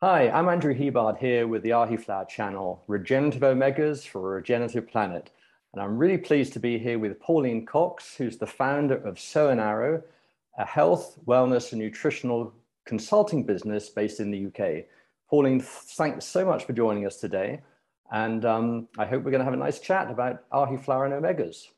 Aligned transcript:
Hi, 0.00 0.30
I'm 0.30 0.48
Andrew 0.48 0.72
Hebard 0.72 1.18
here 1.18 1.48
with 1.48 1.64
the 1.64 1.70
Ahiflower 1.70 2.28
channel, 2.28 2.84
Regenerative 2.86 3.42
Omegas 3.42 4.06
for 4.06 4.20
a 4.20 4.36
Regenerative 4.36 4.86
Planet. 4.86 5.32
And 5.72 5.82
I'm 5.82 5.98
really 5.98 6.18
pleased 6.18 6.52
to 6.52 6.60
be 6.60 6.78
here 6.78 7.00
with 7.00 7.18
Pauline 7.18 7.66
Cox, 7.66 8.14
who's 8.14 8.36
the 8.38 8.46
founder 8.46 8.94
of 8.98 9.18
Sow 9.18 9.48
and 9.48 9.60
Arrow, 9.60 10.00
a 10.56 10.64
health, 10.64 11.18
wellness, 11.26 11.72
and 11.72 11.80
nutritional 11.80 12.54
consulting 12.86 13.42
business 13.42 13.90
based 13.90 14.20
in 14.20 14.30
the 14.30 14.46
UK. 14.46 14.84
Pauline, 15.28 15.60
thanks 15.60 16.26
so 16.26 16.46
much 16.46 16.64
for 16.64 16.74
joining 16.74 17.04
us 17.04 17.16
today. 17.16 17.60
And 18.12 18.44
um, 18.44 18.86
I 18.98 19.04
hope 19.04 19.24
we're 19.24 19.32
going 19.32 19.40
to 19.40 19.44
have 19.46 19.52
a 19.52 19.56
nice 19.56 19.80
chat 19.80 20.12
about 20.12 20.48
Ahiflower 20.50 21.06
and 21.06 21.24
Omegas. 21.24 21.70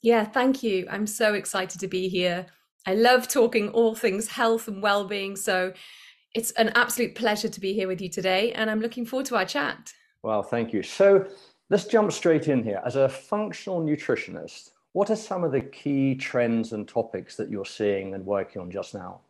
Yeah, 0.00 0.24
thank 0.24 0.62
you. 0.62 0.86
I'm 0.88 1.08
so 1.08 1.34
excited 1.34 1.80
to 1.80 1.88
be 1.88 2.08
here. 2.08 2.46
I 2.86 2.94
love 2.94 3.26
talking 3.26 3.70
all 3.70 3.96
things 3.96 4.28
health 4.28 4.68
and 4.68 4.80
well-being. 4.80 5.34
So 5.34 5.72
it's 6.34 6.50
an 6.52 6.70
absolute 6.74 7.14
pleasure 7.14 7.48
to 7.48 7.60
be 7.60 7.72
here 7.72 7.88
with 7.88 8.00
you 8.00 8.08
today, 8.08 8.52
and 8.52 8.68
I'm 8.68 8.80
looking 8.80 9.06
forward 9.06 9.26
to 9.26 9.36
our 9.36 9.44
chat. 9.44 9.92
Well, 10.22 10.42
thank 10.42 10.72
you. 10.72 10.82
So 10.82 11.26
let's 11.70 11.84
jump 11.84 12.12
straight 12.12 12.48
in 12.48 12.62
here. 12.62 12.82
As 12.84 12.96
a 12.96 13.08
functional 13.08 13.80
nutritionist, 13.80 14.70
what 14.92 15.10
are 15.10 15.16
some 15.16 15.44
of 15.44 15.52
the 15.52 15.60
key 15.60 16.14
trends 16.14 16.72
and 16.72 16.86
topics 16.86 17.36
that 17.36 17.50
you're 17.50 17.64
seeing 17.64 18.14
and 18.14 18.24
working 18.24 18.62
on 18.62 18.70
just 18.70 18.94
now? 18.94 19.20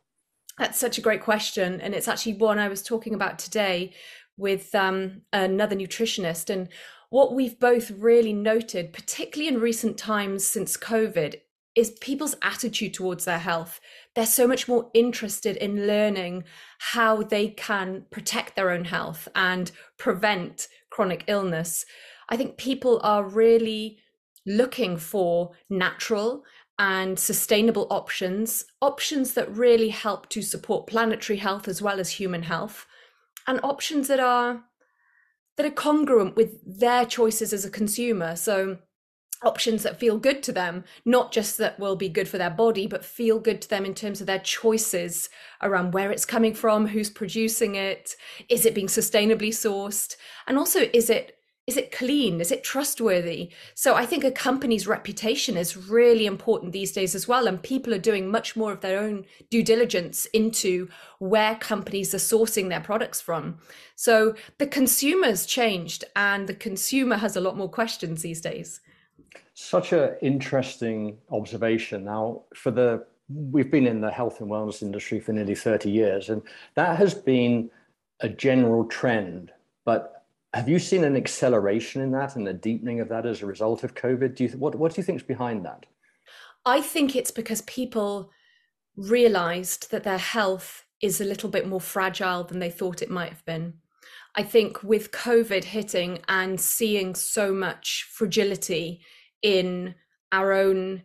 That's 0.59 0.79
such 0.79 0.98
a 0.98 1.03
great 1.03 1.23
question. 1.23 1.81
And 1.81 1.95
it's 1.95 2.09
actually 2.09 2.35
one 2.35 2.59
I 2.59 2.69
was 2.69 2.83
talking 2.83 3.15
about 3.15 3.39
today 3.39 3.93
with 4.37 4.75
um, 4.75 5.23
another 5.33 5.75
nutritionist. 5.75 6.48
And 6.48 6.69
what 7.11 7.34
we've 7.34 7.59
both 7.59 7.91
really 7.91 8.33
noted, 8.33 8.93
particularly 8.93 9.48
in 9.48 9.61
recent 9.61 9.98
times 9.98 10.47
since 10.47 10.77
COVID, 10.77 11.37
is 11.75 11.91
people's 12.01 12.37
attitude 12.43 12.95
towards 12.95 13.25
their 13.25 13.39
health. 13.39 13.81
They're 14.15 14.27
so 14.27 14.47
much 14.47 14.69
more 14.69 14.91
interested 14.95 15.57
in 15.57 15.87
learning 15.87 16.45
how 16.79 17.23
they 17.23 17.48
can 17.48 18.07
protect 18.11 18.55
their 18.55 18.71
own 18.71 18.84
health 18.84 19.29
and 19.34 19.73
prevent 19.98 20.69
chronic 20.91 21.25
illness. 21.27 21.84
I 22.29 22.37
think 22.37 22.56
people 22.56 23.01
are 23.03 23.25
really 23.25 23.98
looking 24.47 24.97
for 24.97 25.53
natural 25.69 26.45
and 26.79 27.19
sustainable 27.19 27.87
options, 27.91 28.65
options 28.81 29.34
that 29.34 29.55
really 29.55 29.89
help 29.91 30.28
to 30.31 30.43
support 30.43 30.87
planetary 30.87 31.39
health 31.39 31.69
as 31.69 31.81
well 31.81 32.01
as 32.01 32.11
human 32.12 32.43
health, 32.43 32.87
and 33.47 33.61
options 33.62 34.09
that 34.09 34.21
are 34.21 34.65
that 35.56 35.67
are 35.67 35.71
congruent 35.71 36.34
with 36.34 36.81
their 36.81 37.06
choices 37.06 37.53
as 37.53 37.65
a 37.65 37.71
consumer. 37.71 38.34
So 38.34 38.78
options 39.47 39.83
that 39.83 39.98
feel 39.98 40.19
good 40.19 40.42
to 40.45 40.53
them, 40.53 40.84
not 41.05 41.33
just 41.33 41.59
that 41.59 41.78
will 41.78 41.97
be 41.97 42.09
good 42.09 42.28
for 42.28 42.39
their 42.39 42.50
body, 42.50 42.87
but 42.87 43.05
feel 43.05 43.39
good 43.39 43.61
to 43.62 43.69
them 43.69 43.84
in 43.84 43.95
terms 43.95 44.20
of 44.20 44.27
their 44.27 44.39
choices 44.39 45.28
around 45.62 45.92
where 45.92 46.11
it's 46.11 46.25
coming 46.25 46.55
from, 46.55 46.89
who's 46.89 47.11
producing 47.11 47.75
it, 47.75 48.17
is 48.48 48.67
it 48.67 48.75
being 48.75 48.87
sustainably 48.87 49.48
sourced, 49.48 50.17
and 50.47 50.59
also 50.59 50.81
is 50.92 51.11
it 51.11 51.39
is 51.67 51.78
it 51.78 51.92
clean? 51.92 52.42
Is 52.42 52.53
it 52.53 52.62
trustworthy? 52.62 53.50
So 53.75 53.95
i 53.95 54.05
think 54.05 54.22
a 54.22 54.31
company's 54.31 54.87
reputation 54.87 55.56
is 55.56 55.89
really 55.89 56.27
important 56.27 56.72
these 56.72 56.92
days 56.92 57.15
as 57.15 57.27
well 57.27 57.47
and 57.47 57.62
people 57.62 57.95
are 57.95 58.11
doing 58.11 58.31
much 58.31 58.55
more 58.55 58.72
of 58.72 58.83
their 58.83 59.00
own 59.00 59.25
due 59.50 59.62
diligence 59.62 60.27
into 60.27 60.89
where 61.19 61.56
companies 61.56 62.15
are 62.15 62.19
sourcing 62.19 62.69
their 62.69 62.81
products 62.81 63.20
from. 63.20 63.59
So 63.97 64.34
the 64.59 64.67
consumer's 64.67 65.47
changed 65.47 66.05
and 66.15 66.47
the 66.47 66.55
consumer 66.55 67.17
has 67.17 67.34
a 67.34 67.41
lot 67.41 67.56
more 67.56 67.70
questions 67.70 68.20
these 68.20 68.42
days 68.42 68.81
such 69.55 69.92
an 69.92 70.16
interesting 70.20 71.19
observation. 71.30 72.05
Now, 72.05 72.42
for 72.55 72.70
the 72.70 73.06
we've 73.28 73.70
been 73.70 73.86
in 73.86 74.00
the 74.00 74.10
health 74.10 74.41
and 74.41 74.50
wellness 74.50 74.83
industry 74.83 75.19
for 75.19 75.33
nearly 75.33 75.55
30 75.55 75.91
years, 75.91 76.28
and 76.28 76.42
that 76.74 76.98
has 76.98 77.14
been 77.14 77.70
a 78.20 78.28
general 78.28 78.84
trend. 78.84 79.50
But 79.84 80.25
have 80.53 80.69
you 80.69 80.78
seen 80.78 81.04
an 81.04 81.16
acceleration 81.16 82.03
in 82.03 82.10
that 82.12 82.37
and 82.37 82.47
a 82.47 82.53
deepening 82.53 83.00
of 83.00 83.09
that 83.09 83.26
as 83.26 83.43
a 83.43 83.47
result 83.47 83.82
of 83.82 83.94
COVID? 83.94 84.34
Do 84.34 84.44
you 84.44 84.50
what 84.50 84.75
what 84.75 84.94
do 84.94 85.00
you 85.00 85.04
think 85.04 85.20
is 85.20 85.26
behind 85.26 85.64
that? 85.64 85.87
I 86.66 86.81
think 86.81 87.14
it's 87.14 87.31
because 87.31 87.62
people 87.62 88.31
realized 88.97 89.91
that 89.91 90.04
their 90.04 90.19
health 90.19 90.84
is 91.00 91.20
a 91.20 91.25
little 91.25 91.50
bit 91.50 91.66
more 91.66 91.81
fragile 91.81 92.44
than 92.44 92.59
they 92.59 92.70
thought 92.70 93.03
it 93.03 93.10
might 93.10 93.28
have 93.31 93.44
been. 93.44 93.75
I 94.37 94.43
think 94.43 94.82
with 94.82 95.12
COVID 95.12 95.64
hitting 95.64 96.20
and 96.28 96.60
seeing 96.60 97.14
so 97.14 97.53
much 97.53 98.09
fragility 98.10 99.00
in 99.44 99.94
our 100.32 100.53
own 100.53 101.03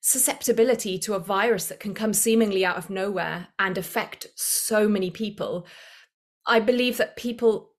susceptibility 0.00 0.98
to 0.98 1.14
a 1.14 1.20
virus 1.20 1.66
that 1.66 1.78
can 1.78 1.94
come 1.94 2.12
seemingly 2.12 2.64
out 2.64 2.76
of 2.76 2.90
nowhere 2.90 3.46
and 3.60 3.78
affect 3.78 4.26
so 4.34 4.88
many 4.88 5.10
people, 5.10 5.66
I 6.44 6.58
believe 6.58 6.96
that 6.96 7.14
people 7.14 7.70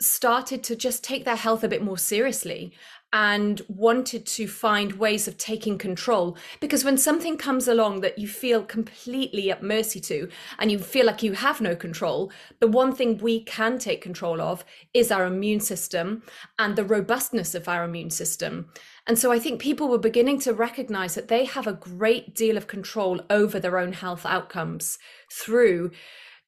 started 0.00 0.62
to 0.64 0.76
just 0.76 1.02
take 1.02 1.24
their 1.24 1.36
health 1.36 1.64
a 1.64 1.68
bit 1.68 1.82
more 1.82 1.98
seriously 1.98 2.74
and 3.12 3.60
wanted 3.68 4.24
to 4.24 4.46
find 4.48 4.92
ways 4.94 5.28
of 5.28 5.36
taking 5.36 5.76
control. 5.76 6.36
Because 6.60 6.84
when 6.84 6.96
something 6.96 7.36
comes 7.36 7.68
along 7.68 8.00
that 8.00 8.18
you 8.18 8.26
feel 8.26 8.62
completely 8.62 9.50
at 9.50 9.62
mercy 9.62 10.00
to, 10.00 10.28
and 10.58 10.70
you 10.70 10.78
feel 10.78 11.04
like 11.04 11.22
you 11.22 11.32
have 11.32 11.60
no 11.60 11.76
control, 11.76 12.32
the 12.60 12.68
one 12.68 12.94
thing 12.94 13.18
we 13.18 13.44
can 13.44 13.78
take 13.78 14.00
control 14.00 14.40
of 14.40 14.64
is 14.94 15.10
our 15.10 15.26
immune 15.26 15.60
system 15.60 16.22
and 16.58 16.74
the 16.74 16.84
robustness 16.84 17.54
of 17.54 17.68
our 17.68 17.84
immune 17.84 18.10
system. 18.10 18.70
And 19.06 19.18
so 19.18 19.32
I 19.32 19.38
think 19.38 19.60
people 19.60 19.88
were 19.88 19.98
beginning 19.98 20.38
to 20.40 20.54
recognize 20.54 21.14
that 21.14 21.28
they 21.28 21.44
have 21.44 21.66
a 21.66 21.72
great 21.72 22.34
deal 22.34 22.56
of 22.56 22.68
control 22.68 23.20
over 23.30 23.58
their 23.58 23.78
own 23.78 23.92
health 23.92 24.24
outcomes 24.24 24.98
through 25.30 25.90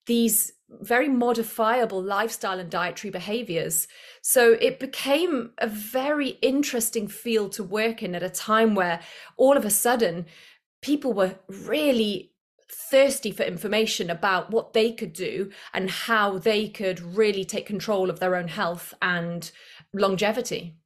these 0.07 0.53
very 0.81 1.09
modifiable 1.09 2.03
lifestyle 2.03 2.59
and 2.59 2.71
dietary 2.71 3.11
behaviors. 3.11 3.89
So 4.23 4.53
it 4.53 4.79
became 4.79 5.53
a 5.59 5.67
very 5.67 6.31
interesting 6.43 7.09
field 7.09 7.53
to 7.53 7.65
work 7.65 8.03
in 8.03 8.15
at 8.15 8.23
a 8.23 8.31
time 8.31 8.75
where 8.75 9.01
all 9.37 9.57
of 9.57 9.65
a 9.65 9.71
sudden 9.71 10.27
people 10.81 11.13
were 11.13 11.37
really 11.49 12.33
thirsty 12.71 13.31
for 13.31 13.43
information 13.43 14.11
about 14.11 14.51
what 14.51 14.73
they 14.73 14.93
could 14.93 15.13
do 15.13 15.51
and 15.73 15.91
how 15.91 16.39
they 16.39 16.69
could 16.69 17.01
really 17.01 17.45
take 17.45 17.67
control 17.67 18.11
of 18.11 18.21
their 18.21 18.37
own 18.37 18.49
health 18.49 18.95
and 19.01 19.51
longevity 19.93 20.77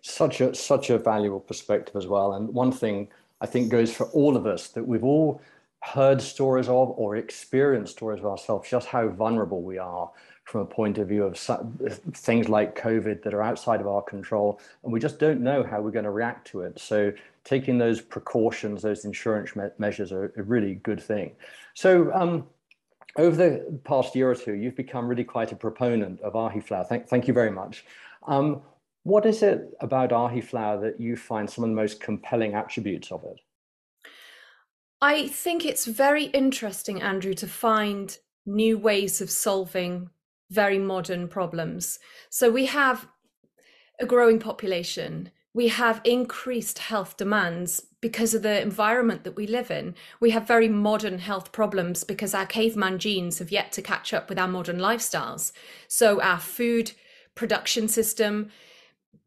such 0.00 0.40
a 0.40 0.54
such 0.54 0.90
a 0.90 0.98
valuable 0.98 1.40
perspective 1.40 1.96
as 1.96 2.06
well 2.06 2.32
and 2.34 2.48
one 2.52 2.72
thing 2.72 3.08
i 3.40 3.46
think 3.46 3.70
goes 3.70 3.92
for 3.92 4.06
all 4.08 4.36
of 4.36 4.46
us 4.46 4.68
that 4.68 4.86
we've 4.86 5.04
all 5.04 5.40
heard 5.80 6.20
stories 6.20 6.68
of 6.68 6.90
or 6.96 7.16
experienced 7.16 7.92
stories 7.92 8.20
of 8.20 8.26
ourselves, 8.26 8.68
just 8.68 8.88
how 8.88 9.08
vulnerable 9.08 9.62
we 9.62 9.78
are 9.78 10.10
from 10.44 10.62
a 10.62 10.64
point 10.64 10.98
of 10.98 11.08
view 11.08 11.24
of 11.24 11.38
things 12.14 12.48
like 12.48 12.78
COVID 12.78 13.22
that 13.22 13.34
are 13.34 13.42
outside 13.42 13.80
of 13.80 13.86
our 13.86 14.02
control, 14.02 14.60
and 14.82 14.92
we 14.92 14.98
just 14.98 15.18
don't 15.18 15.40
know 15.40 15.62
how 15.62 15.80
we're 15.80 15.90
going 15.90 16.06
to 16.06 16.10
react 16.10 16.46
to 16.48 16.62
it. 16.62 16.78
So, 16.78 17.12
taking 17.44 17.78
those 17.78 18.00
precautions, 18.00 18.82
those 18.82 19.04
insurance 19.04 19.54
me- 19.56 19.68
measures, 19.78 20.10
are 20.10 20.32
a 20.36 20.42
really 20.42 20.76
good 20.76 21.02
thing. 21.02 21.32
So, 21.74 22.12
um, 22.12 22.46
over 23.16 23.36
the 23.36 23.80
past 23.84 24.14
year 24.16 24.30
or 24.30 24.34
two, 24.34 24.54
you've 24.54 24.76
become 24.76 25.06
really 25.06 25.24
quite 25.24 25.52
a 25.52 25.56
proponent 25.56 26.20
of 26.22 26.34
Ahiflower. 26.34 26.86
Thank, 26.86 27.08
thank 27.08 27.28
you 27.28 27.34
very 27.34 27.50
much. 27.50 27.84
Um, 28.26 28.62
what 29.04 29.26
is 29.26 29.42
it 29.42 29.70
about 29.80 30.10
Ahiflower 30.10 30.80
that 30.82 31.00
you 31.00 31.16
find 31.16 31.48
some 31.48 31.64
of 31.64 31.70
the 31.70 31.76
most 31.76 32.00
compelling 32.00 32.54
attributes 32.54 33.10
of 33.10 33.24
it? 33.24 33.40
I 35.00 35.28
think 35.28 35.64
it's 35.64 35.86
very 35.86 36.24
interesting, 36.24 37.00
Andrew, 37.00 37.34
to 37.34 37.46
find 37.46 38.18
new 38.44 38.76
ways 38.76 39.20
of 39.20 39.30
solving 39.30 40.10
very 40.50 40.78
modern 40.78 41.28
problems. 41.28 41.98
So 42.30 42.50
we 42.50 42.66
have 42.66 43.06
a 44.00 44.06
growing 44.06 44.38
population. 44.38 45.30
We 45.54 45.68
have 45.68 46.00
increased 46.04 46.78
health 46.78 47.16
demands 47.16 47.86
because 48.00 48.34
of 48.34 48.42
the 48.42 48.60
environment 48.60 49.24
that 49.24 49.36
we 49.36 49.46
live 49.46 49.70
in. 49.70 49.94
We 50.20 50.30
have 50.30 50.46
very 50.46 50.68
modern 50.68 51.18
health 51.18 51.52
problems 51.52 52.04
because 52.04 52.34
our 52.34 52.46
caveman 52.46 52.98
genes 52.98 53.38
have 53.38 53.50
yet 53.50 53.72
to 53.72 53.82
catch 53.82 54.12
up 54.14 54.28
with 54.28 54.38
our 54.38 54.48
modern 54.48 54.78
lifestyles. 54.78 55.52
So 55.88 56.20
our 56.20 56.38
food 56.38 56.92
production 57.34 57.88
system 57.88 58.50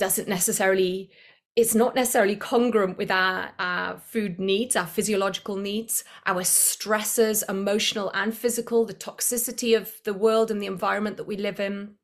doesn't 0.01 0.27
necessarily 0.27 1.11
it's 1.55 1.75
not 1.75 1.95
necessarily 1.95 2.35
congruent 2.35 2.97
with 2.97 3.11
our, 3.11 3.51
our 3.59 3.99
food 3.99 4.39
needs, 4.39 4.75
our 4.75 4.87
physiological 4.87 5.57
needs, 5.57 6.05
our 6.25 6.43
stressors, 6.43 7.43
emotional 7.49 8.09
and 8.13 8.35
physical, 8.35 8.85
the 8.85 8.93
toxicity 8.93 9.75
of 9.75 9.91
the 10.05 10.13
world 10.13 10.49
and 10.49 10.61
the 10.61 10.65
environment 10.65 11.17
that 11.17 11.27
we 11.27 11.35
live 11.35 11.59
in, 11.59 11.95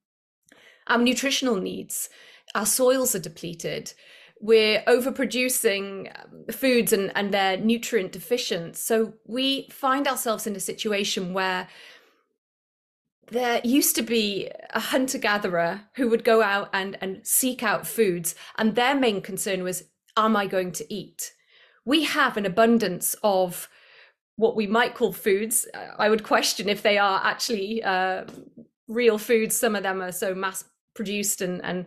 our 0.87 0.97
nutritional 0.97 1.55
needs. 1.55 2.09
Our 2.55 2.65
soils 2.65 3.15
are 3.15 3.19
depleted. 3.19 3.93
We're 4.41 4.83
overproducing 4.83 6.11
um, 6.21 6.53
foods 6.53 6.91
and, 6.91 7.11
and 7.15 7.33
they're 7.33 7.57
nutrient 7.57 8.11
deficient. 8.11 8.75
So 8.75 9.13
we 9.25 9.69
find 9.71 10.07
ourselves 10.07 10.45
in 10.45 10.55
a 10.57 10.59
situation 10.59 11.33
where 11.33 11.69
there 13.29 13.61
used 13.63 13.95
to 13.95 14.01
be 14.01 14.49
a 14.71 14.79
hunter 14.79 15.17
gatherer 15.17 15.81
who 15.95 16.09
would 16.09 16.23
go 16.23 16.41
out 16.41 16.69
and, 16.73 16.97
and 17.01 17.25
seek 17.25 17.63
out 17.63 17.85
foods, 17.85 18.35
and 18.57 18.75
their 18.75 18.95
main 18.95 19.21
concern 19.21 19.63
was, 19.63 19.83
Am 20.15 20.35
I 20.35 20.47
going 20.47 20.71
to 20.73 20.93
eat? 20.93 21.33
We 21.85 22.03
have 22.05 22.37
an 22.37 22.45
abundance 22.45 23.15
of 23.21 23.69
what 24.35 24.55
we 24.55 24.65
might 24.65 24.95
call 24.95 25.13
foods. 25.13 25.67
I 25.97 26.09
would 26.09 26.23
question 26.23 26.69
if 26.69 26.81
they 26.81 26.97
are 26.97 27.21
actually 27.23 27.83
uh, 27.83 28.23
real 28.87 29.17
foods. 29.17 29.55
Some 29.55 29.75
of 29.75 29.83
them 29.83 30.01
are 30.01 30.11
so 30.11 30.33
mass 30.33 30.63
produced 30.95 31.41
and 31.41 31.63
and 31.63 31.85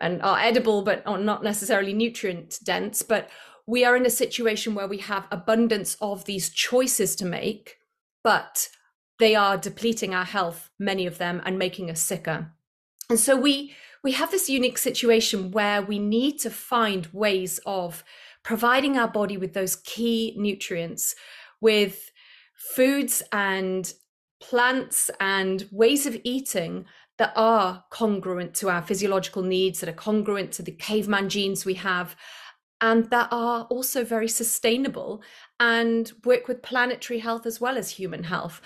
and 0.00 0.22
are 0.22 0.38
edible, 0.38 0.82
but 0.82 1.02
are 1.06 1.18
not 1.18 1.42
necessarily 1.42 1.92
nutrient 1.92 2.60
dense. 2.62 3.02
But 3.02 3.28
we 3.66 3.84
are 3.84 3.96
in 3.96 4.06
a 4.06 4.10
situation 4.10 4.74
where 4.74 4.88
we 4.88 4.98
have 4.98 5.26
abundance 5.30 5.96
of 6.00 6.24
these 6.24 6.50
choices 6.50 7.16
to 7.16 7.24
make, 7.24 7.78
but 8.22 8.68
they 9.22 9.36
are 9.36 9.56
depleting 9.56 10.12
our 10.12 10.24
health, 10.24 10.68
many 10.80 11.06
of 11.06 11.18
them, 11.18 11.40
and 11.44 11.56
making 11.56 11.88
us 11.88 12.00
sicker. 12.00 12.50
And 13.08 13.20
so 13.20 13.36
we 13.36 13.72
we 14.02 14.10
have 14.12 14.32
this 14.32 14.50
unique 14.50 14.78
situation 14.78 15.52
where 15.52 15.80
we 15.80 16.00
need 16.00 16.40
to 16.40 16.50
find 16.50 17.06
ways 17.12 17.60
of 17.64 18.02
providing 18.42 18.98
our 18.98 19.06
body 19.06 19.36
with 19.36 19.52
those 19.54 19.76
key 19.76 20.34
nutrients, 20.36 21.14
with 21.60 22.10
foods 22.74 23.22
and 23.30 23.94
plants 24.40 25.08
and 25.20 25.68
ways 25.70 26.04
of 26.04 26.16
eating 26.24 26.84
that 27.18 27.32
are 27.36 27.84
congruent 27.90 28.54
to 28.54 28.70
our 28.70 28.82
physiological 28.82 29.44
needs, 29.44 29.78
that 29.78 29.88
are 29.88 30.04
congruent 30.10 30.50
to 30.50 30.62
the 30.62 30.72
caveman 30.72 31.28
genes 31.28 31.64
we 31.64 31.74
have, 31.74 32.16
and 32.80 33.08
that 33.10 33.28
are 33.30 33.66
also 33.70 34.04
very 34.04 34.26
sustainable 34.26 35.22
and 35.60 36.10
work 36.24 36.48
with 36.48 36.60
planetary 36.60 37.20
health 37.20 37.46
as 37.46 37.60
well 37.60 37.78
as 37.78 37.90
human 37.90 38.24
health 38.24 38.60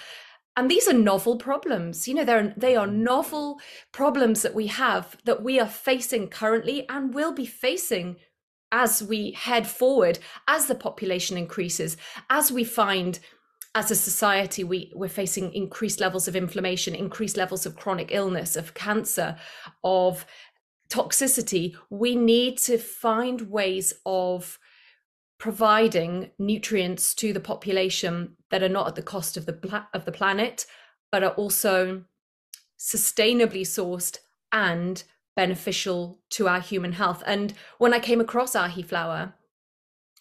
and 0.56 0.70
these 0.70 0.88
are 0.88 0.92
novel 0.92 1.36
problems 1.36 2.08
you 2.08 2.14
know 2.14 2.24
they're 2.24 2.54
they 2.56 2.74
are 2.74 2.86
mm-hmm. 2.86 3.04
novel 3.04 3.60
problems 3.92 4.42
that 4.42 4.54
we 4.54 4.66
have 4.66 5.16
that 5.24 5.42
we 5.42 5.60
are 5.60 5.68
facing 5.68 6.28
currently 6.28 6.88
and 6.88 7.14
will 7.14 7.32
be 7.32 7.46
facing 7.46 8.16
as 8.72 9.02
we 9.02 9.30
head 9.32 9.66
forward 9.66 10.18
as 10.48 10.66
the 10.66 10.74
population 10.74 11.36
increases 11.36 11.96
as 12.30 12.50
we 12.50 12.64
find 12.64 13.20
as 13.74 13.90
a 13.90 13.96
society 13.96 14.64
we 14.64 14.90
we're 14.94 15.08
facing 15.08 15.52
increased 15.52 16.00
levels 16.00 16.26
of 16.26 16.34
inflammation 16.34 16.94
increased 16.94 17.36
levels 17.36 17.66
of 17.66 17.76
chronic 17.76 18.08
illness 18.10 18.56
of 18.56 18.74
cancer 18.74 19.36
of 19.84 20.26
toxicity 20.88 21.74
we 21.90 22.16
need 22.16 22.56
to 22.56 22.78
find 22.78 23.50
ways 23.50 23.92
of 24.04 24.58
providing 25.38 26.30
nutrients 26.38 27.14
to 27.14 27.32
the 27.32 27.40
population 27.40 28.36
that 28.50 28.62
are 28.62 28.68
not 28.68 28.88
at 28.88 28.94
the 28.94 29.02
cost 29.02 29.36
of 29.36 29.46
the 29.46 29.84
of 29.92 30.04
the 30.04 30.12
planet 30.12 30.66
but 31.12 31.22
are 31.22 31.32
also 31.32 32.02
sustainably 32.78 33.62
sourced 33.62 34.18
and 34.52 35.04
beneficial 35.34 36.18
to 36.30 36.48
our 36.48 36.60
human 36.60 36.92
health. 36.92 37.22
And 37.26 37.52
when 37.78 37.92
i 37.92 37.98
came 37.98 38.20
across 38.20 38.54
Ahiflower 38.54 39.34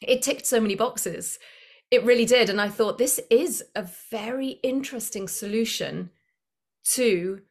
it 0.01 0.21
ticked 0.21 0.45
so 0.45 0.59
many 0.59 0.75
boxes. 0.75 1.39
It 1.89 2.03
really 2.03 2.25
did. 2.25 2.49
And 2.49 2.59
i 2.59 2.67
thought 2.67 2.97
this 2.97 3.19
is 3.29 3.63
a 3.75 3.87
very 4.11 4.59
interesting 4.63 5.27
solution 5.27 6.09
to 6.95 7.41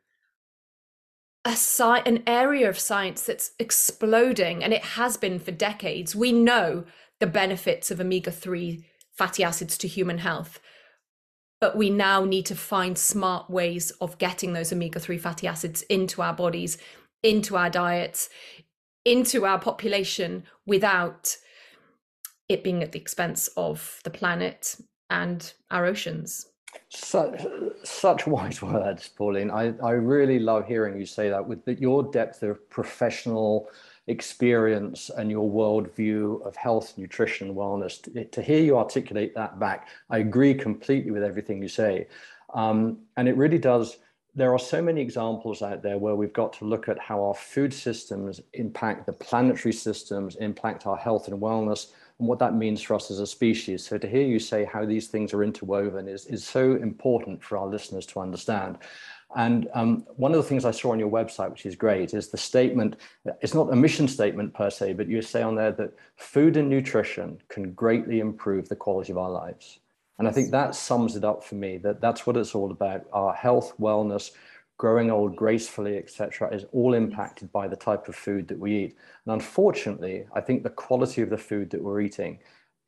a 1.45 1.51
sci- 1.53 2.03
an 2.07 2.23
area 2.27 2.69
of 2.69 2.79
science 2.79 3.23
that's 3.23 3.53
exploding. 3.59 4.65
And 4.65 4.73
it 4.73 4.83
has 4.83 5.17
been 5.17 5.39
for 5.39 5.51
decades. 5.51 6.17
We 6.17 6.33
know 6.33 6.85
the 7.21 7.27
benefits 7.27 7.91
of 7.91 8.01
omega 8.01 8.31
3 8.31 8.85
fatty 9.13 9.45
acids 9.45 9.79
to 9.79 9.89
human 9.89 10.19
health. 10.19 10.61
But 11.61 11.77
we 11.77 11.89
now 11.89 12.25
need 12.25 12.47
to 12.47 12.55
find 12.55 12.99
smart 12.99 13.49
ways 13.49 13.91
of 14.01 14.19
getting 14.19 14.53
those 14.53 14.73
omega 14.73 15.01
3 15.01 15.19
fatty 15.19 15.47
acids 15.47 15.83
into 15.83 16.21
our 16.21 16.35
bodies, 16.35 16.79
into 17.23 17.57
our 17.57 17.71
diets, 17.71 18.29
into 19.05 19.45
our 19.45 19.59
population 19.59 20.45
without 20.67 21.37
it 22.49 22.63
being 22.63 22.83
at 22.83 22.93
the 22.93 23.01
expense 23.01 23.49
of 23.57 24.01
the 24.05 24.11
planet 24.11 24.77
and 25.11 25.55
our 25.71 25.87
oceans. 25.87 26.47
Such, 26.89 27.43
such 27.85 28.27
wise 28.27 28.61
words, 28.63 29.09
Pauline. 29.09 29.51
I, 29.51 29.75
I 29.83 29.93
really 29.93 30.39
love 30.39 30.67
hearing 30.67 30.99
you 30.99 31.07
say 31.07 31.29
that 31.31 31.47
with 31.47 31.65
the, 31.65 31.75
your 31.75 32.03
depth 32.03 32.43
of 32.43 32.69
professional 32.71 33.69
experience 34.07 35.11
and 35.11 35.31
your 35.31 35.51
worldview 35.51 36.45
of 36.47 36.57
health, 36.57 36.95
nutrition, 36.99 37.55
wellness. 37.55 38.03
To, 38.03 38.25
to, 38.25 38.43
hear 38.43 38.61
you 38.61 38.77
articulate 38.77 39.35
that 39.35 39.59
back, 39.59 39.89
I 40.11 40.19
agree 40.19 40.55
completely 40.55 41.11
with 41.11 41.23
everything 41.23 41.63
you 41.63 41.69
say. 41.69 42.09
Um, 42.53 42.99
and 43.17 43.29
it 43.29 43.37
really 43.37 43.59
does. 43.59 43.97
There 44.35 44.53
are 44.53 44.59
so 44.59 44.83
many 44.83 45.01
examples 45.01 45.63
out 45.63 45.83
there 45.83 45.97
where 45.97 46.17
we've 46.17 46.33
got 46.33 46.53
to 46.55 46.65
look 46.65 46.89
at 46.89 46.99
how 46.99 47.25
our 47.25 47.35
food 47.35 47.73
systems 47.73 48.41
impact 48.53 49.07
the 49.07 49.13
planetary 49.13 49.73
systems, 49.73 50.37
impact 50.37 50.87
our 50.87 50.97
health 50.97 51.29
and 51.29 51.41
wellness, 51.41 51.93
and 52.19 52.29
what 52.29 52.39
that 52.41 52.55
means 52.55 52.83
for 52.83 52.95
us 52.95 53.11
as 53.11 53.21
a 53.21 53.27
species. 53.27 53.87
So 53.87 53.97
to 53.97 54.09
hear 54.09 54.27
you 54.27 54.39
say 54.39 54.65
how 54.65 54.85
these 54.85 55.09
things 55.09 55.33
are 55.33 55.43
interwoven 55.43 56.09
is, 56.09 56.27
is 56.27 56.45
so 56.45 56.77
important 56.77 57.43
for 57.43 57.57
our 57.57 57.67
listeners 57.67 58.07
to 58.07 58.21
understand. 58.21 58.79
And 59.35 59.69
um, 59.75 60.07
one 60.17 60.33
of 60.33 60.37
the 60.37 60.49
things 60.49 60.65
I 60.65 60.71
saw 60.71 60.93
on 60.93 60.99
your 60.99 61.11
website, 61.11 61.51
which 61.51 61.67
is 61.67 61.75
great, 61.75 62.15
is 62.15 62.29
the 62.29 62.39
statement. 62.39 62.97
It's 63.41 63.55
not 63.55 63.73
a 63.73 63.77
mission 63.77 64.07
statement 64.07 64.55
per 64.55 64.71
se, 64.71 64.93
but 64.93 65.09
you 65.09 65.21
say 65.23 65.43
on 65.43 65.57
there 65.57 65.73
that 65.73 65.93
food 66.17 66.57
and 66.57 66.69
nutrition 66.69 67.39
can 67.49 67.73
greatly 67.73 68.21
improve 68.21 68.69
the 68.69 68.77
quality 68.77 69.11
of 69.11 69.19
our 69.19 69.31
lives. 69.31 69.81
And 70.19 70.29
I 70.29 70.31
think 70.31 70.53
that 70.53 70.77
sums 70.77 71.17
it 71.17 71.25
up 71.25 71.43
for 71.43 71.57
me. 71.57 71.79
That 71.79 72.01
that's 72.01 72.27
what 72.27 72.37
it's 72.37 72.55
all 72.55 72.71
about. 72.71 73.07
Our 73.13 73.35
health, 73.35 73.75
wellness, 73.81 74.31
growing 74.77 75.11
old 75.11 75.35
gracefully, 75.35 75.99
etc., 75.99 76.55
is 76.55 76.65
all 76.73 76.95
impacted 76.95 77.51
by 77.53 77.67
the 77.67 77.77
type 77.77 78.09
of 78.09 78.15
food 78.15 78.47
that 78.49 78.59
we 78.59 78.77
eat. 78.85 78.97
And 79.27 79.35
unfortunately, 79.35 80.27
I 80.33 80.41
think 80.41 80.63
the 80.63 80.71
quality 80.71 81.23
of 81.23 81.31
the 81.31 81.39
food 81.39 81.71
that 81.71 81.83
we're 81.83 82.01
eating 82.01 82.39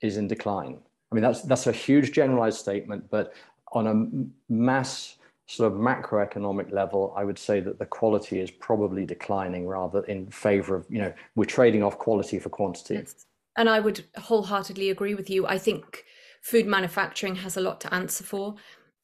is 0.01 0.17
in 0.17 0.29
decline. 0.29 0.79
I 1.11 1.15
mean, 1.15 1.23
that's 1.23 1.43
that's 1.43 1.67
a 1.67 1.73
huge 1.73 2.13
generalized 2.13 2.59
statement, 2.59 3.11
but 3.11 3.35
on 3.73 3.87
a 3.89 4.53
mass 4.53 5.17
sort 5.47 5.73
of 5.73 5.79
macroeconomic 5.79 6.73
level, 6.73 7.15
I 7.17 7.25
would 7.25 7.39
say 7.39 7.61
that 7.61 7.79
the 7.79 7.87
quality 7.87 8.41
is 8.41 8.51
probably 8.51 9.07
declining 9.07 9.67
rather 9.67 10.03
in 10.05 10.29
favor 10.31 10.75
of, 10.75 10.87
you 10.91 10.99
know, 10.99 11.13
we're 11.37 11.45
trading 11.45 11.83
off 11.83 11.99
quality 11.99 12.39
for 12.39 12.49
quantity. 12.49 12.95
Yes. 12.95 13.27
And 13.57 13.71
I 13.71 13.81
would 13.81 14.05
wholeheartedly 14.17 14.91
agree 14.91 15.15
with 15.15 15.31
you. 15.31 15.47
I 15.47 15.59
think 15.59 16.05
food 16.43 16.67
manufacturing 16.67 17.37
has 17.37 17.57
a 17.57 17.61
lot 17.61 17.81
to 17.83 17.95
answer 17.95 18.25
for. 18.25 18.57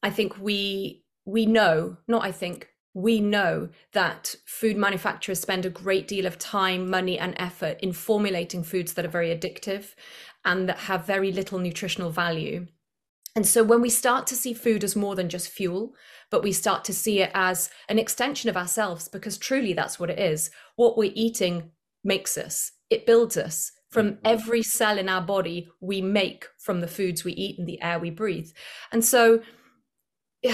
I 0.03 0.09
think 0.09 0.37
we 0.37 1.03
we 1.25 1.45
know, 1.45 1.97
not 2.07 2.23
I 2.23 2.31
think, 2.31 2.67
we 2.93 3.19
know 3.19 3.69
that 3.93 4.35
food 4.45 4.77
manufacturers 4.77 5.39
spend 5.39 5.65
a 5.65 5.69
great 5.69 6.07
deal 6.07 6.25
of 6.25 6.37
time, 6.37 6.89
money, 6.89 7.17
and 7.17 7.33
effort 7.37 7.79
in 7.81 7.93
formulating 7.93 8.63
foods 8.63 8.93
that 8.93 9.05
are 9.05 9.09
very 9.09 9.35
addictive 9.35 9.95
and 10.45 10.69
that 10.69 10.77
have 10.77 11.05
very 11.05 11.31
little 11.31 11.57
nutritional 11.57 12.11
value. 12.11 12.67
And 13.35 13.47
so 13.47 13.63
when 13.63 13.81
we 13.81 13.89
start 13.89 14.27
to 14.27 14.35
see 14.35 14.53
food 14.53 14.83
as 14.83 14.95
more 14.95 15.15
than 15.15 15.27
just 15.29 15.49
fuel, 15.49 15.95
but 16.33 16.41
we 16.41 16.51
start 16.51 16.83
to 16.83 16.93
see 16.95 17.21
it 17.21 17.29
as 17.35 17.69
an 17.89 17.99
extension 17.99 18.49
of 18.49 18.57
ourselves, 18.57 19.07
because 19.07 19.37
truly 19.37 19.71
that's 19.71 19.99
what 19.99 20.09
it 20.09 20.17
is. 20.17 20.49
What 20.77 20.97
we're 20.97 21.11
eating 21.13 21.69
makes 22.03 22.39
us, 22.39 22.71
it 22.89 23.05
builds 23.05 23.37
us. 23.37 23.71
From 23.91 24.13
mm-hmm. 24.13 24.25
every 24.25 24.63
cell 24.63 24.97
in 24.97 25.09
our 25.09 25.21
body, 25.21 25.69
we 25.79 26.01
make 26.01 26.47
from 26.57 26.81
the 26.81 26.87
foods 26.87 27.23
we 27.23 27.33
eat 27.33 27.59
and 27.59 27.67
the 27.67 27.79
air 27.83 27.99
we 27.99 28.09
breathe. 28.09 28.49
And 28.91 29.05
so 29.05 29.43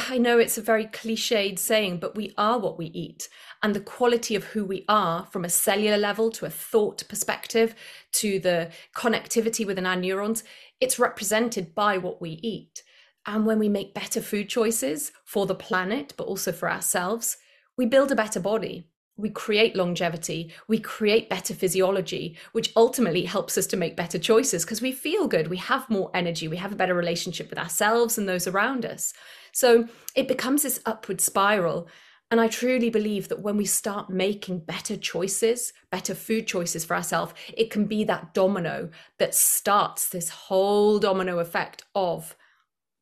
I 0.10 0.18
know 0.18 0.38
it's 0.38 0.58
a 0.58 0.62
very 0.62 0.86
cliched 0.86 1.58
saying, 1.58 2.00
but 2.00 2.14
we 2.14 2.34
are 2.38 2.60
what 2.60 2.78
we 2.78 2.88
eat. 2.88 3.30
And 3.64 3.74
the 3.74 3.80
quality 3.80 4.36
of 4.36 4.44
who 4.44 4.66
we 4.66 4.84
are 4.90 5.28
from 5.32 5.46
a 5.46 5.50
cellular 5.50 5.98
level 5.98 6.30
to 6.32 6.46
a 6.46 6.50
thought 6.50 7.08
perspective 7.08 7.74
to 8.16 8.38
the 8.42 8.70
connectivity 8.94 9.66
within 9.66 9.86
our 9.86 9.96
neurons 9.96 10.44
it's 10.82 11.00
represented 11.00 11.74
by 11.74 11.98
what 11.98 12.22
we 12.22 12.32
eat. 12.42 12.84
And 13.30 13.46
when 13.46 13.60
we 13.60 13.70
make 13.70 13.94
better 13.94 14.22
food 14.22 14.50
choices 14.50 15.12
for 15.24 15.46
the 15.46 15.54
planet, 15.54 16.16
but 16.18 16.24
also 16.24 16.52
for 16.52 16.68
ourselves, 16.70 17.38
we 17.78 17.86
build 17.86 18.12
a 18.12 18.16
better 18.16 18.40
body. 18.40 18.88
We 19.18 19.30
create 19.30 19.76
longevity, 19.76 20.52
we 20.68 20.80
create 20.80 21.30
better 21.30 21.54
physiology, 21.54 22.38
which 22.54 22.72
ultimately 22.76 23.26
helps 23.26 23.56
us 23.56 23.68
to 23.68 23.78
make 23.78 23.96
better 23.96 24.18
choices 24.18 24.66
because 24.66 24.82
we 24.82 24.92
feel 24.92 25.28
good, 25.28 25.48
we 25.48 25.58
have 25.58 25.88
more 25.92 26.10
energy, 26.16 26.48
we 26.48 26.58
have 26.58 26.72
a 26.72 26.76
better 26.76 26.96
relationship 26.96 27.52
with 27.52 27.60
ourselves 27.60 28.18
and 28.18 28.28
those 28.28 28.48
around 28.48 28.84
us. 28.84 29.14
So 29.52 29.88
it 30.16 30.28
becomes 30.28 30.64
this 30.64 30.80
upward 30.88 31.22
spiral. 31.22 31.88
And 32.32 32.42
I 32.42 32.48
truly 32.48 32.90
believe 32.90 33.28
that 33.28 33.42
when 33.44 33.58
we 33.58 33.66
start 33.66 34.10
making 34.10 34.62
better 34.62 34.98
choices, 34.98 35.72
better 35.92 36.16
food 36.16 36.48
choices 36.48 36.84
for 36.84 36.96
ourselves, 36.96 37.34
it 37.56 37.70
can 37.70 37.86
be 37.86 38.04
that 38.06 38.34
domino 38.34 38.90
that 39.20 39.36
starts 39.36 40.10
this 40.10 40.30
whole 40.30 40.98
domino 40.98 41.38
effect 41.38 41.84
of 41.94 42.36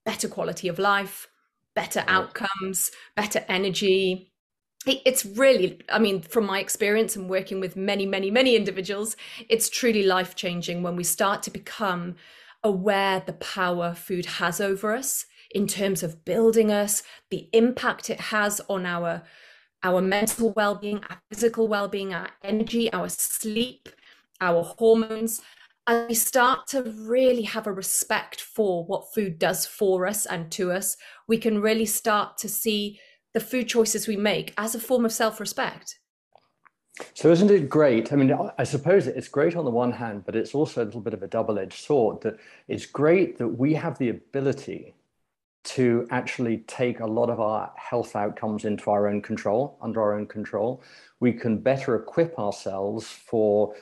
better 0.07 0.29
quality 0.29 0.69
of 0.69 0.79
life, 0.79 1.27
better 1.75 2.01
outcomes, 2.07 2.91
better 3.17 3.43
energy. 3.49 4.31
It's 4.85 5.25
really, 5.25 5.81
I 5.89 5.99
mean, 5.99 6.21
from 6.21 6.45
my 6.45 6.59
experience 6.61 7.17
and 7.17 7.29
working 7.29 7.59
with 7.59 7.75
many, 7.75 8.05
many, 8.05 8.31
many 8.31 8.55
individuals, 8.55 9.17
it's 9.49 9.69
truly 9.69 10.03
life 10.03 10.33
changing 10.33 10.81
when 10.81 10.95
we 10.95 11.03
start 11.03 11.43
to 11.43 11.51
become 11.51 12.15
aware 12.63 13.19
the 13.19 13.33
power 13.33 13.93
food 13.93 14.25
has 14.25 14.61
over 14.61 14.95
us 14.95 15.25
in 15.51 15.67
terms 15.67 16.03
of 16.03 16.23
building 16.23 16.71
us, 16.71 17.03
the 17.29 17.49
impact 17.51 18.09
it 18.09 18.19
has 18.19 18.61
on 18.69 18.85
our 18.85 19.23
our 19.83 20.01
mental 20.01 20.53
well-being, 20.53 21.01
our 21.09 21.21
physical 21.29 21.67
well-being, 21.67 22.13
our 22.13 22.29
energy, 22.43 22.91
our 22.91 23.09
sleep, 23.09 23.89
our 24.41 24.63
hormones. 24.63 25.41
And 25.87 26.09
we 26.09 26.15
start 26.15 26.67
to 26.67 26.83
really 26.83 27.43
have 27.43 27.65
a 27.65 27.71
respect 27.71 28.41
for 28.41 28.83
what 28.85 29.13
food 29.13 29.39
does 29.39 29.65
for 29.65 30.05
us 30.05 30.25
and 30.25 30.51
to 30.51 30.71
us. 30.71 30.97
We 31.29 31.37
can 31.37 31.61
really 31.61 31.85
start 31.85 32.37
to 32.39 32.49
see 32.49 32.99
the 33.33 33.39
food 33.39 33.69
choices 33.69 34.05
we 34.05 34.17
make 34.17 34.53
as 34.57 34.75
a 34.75 34.81
form 34.81 35.05
of 35.05 35.13
self-respect. 35.13 35.99
So 37.13 37.31
isn't 37.31 37.51
it 37.51 37.69
great? 37.69 38.11
I 38.11 38.17
mean, 38.17 38.37
I 38.57 38.63
suppose 38.63 39.07
it's 39.07 39.29
great 39.29 39.55
on 39.55 39.63
the 39.63 39.71
one 39.71 39.91
hand, 39.93 40.23
but 40.25 40.35
it's 40.35 40.53
also 40.53 40.83
a 40.83 40.85
little 40.85 40.99
bit 40.99 41.13
of 41.13 41.23
a 41.23 41.27
double-edged 41.27 41.85
sword 41.85 42.21
that 42.21 42.37
it's 42.67 42.85
great 42.85 43.37
that 43.37 43.47
we 43.47 43.73
have 43.75 43.97
the 43.97 44.09
ability 44.09 44.93
to 45.63 46.07
actually 46.11 46.59
take 46.67 46.99
a 46.99 47.05
lot 47.05 47.29
of 47.29 47.39
our 47.39 47.71
health 47.75 48.15
outcomes 48.15 48.65
into 48.65 48.89
our 48.89 49.07
own 49.07 49.21
control, 49.21 49.77
under 49.81 50.01
our 50.01 50.17
own 50.17 50.25
control. 50.25 50.81
We 51.19 51.33
can 51.33 51.59
better 51.59 51.95
equip 51.95 52.37
ourselves 52.39 53.07
for 53.07 53.75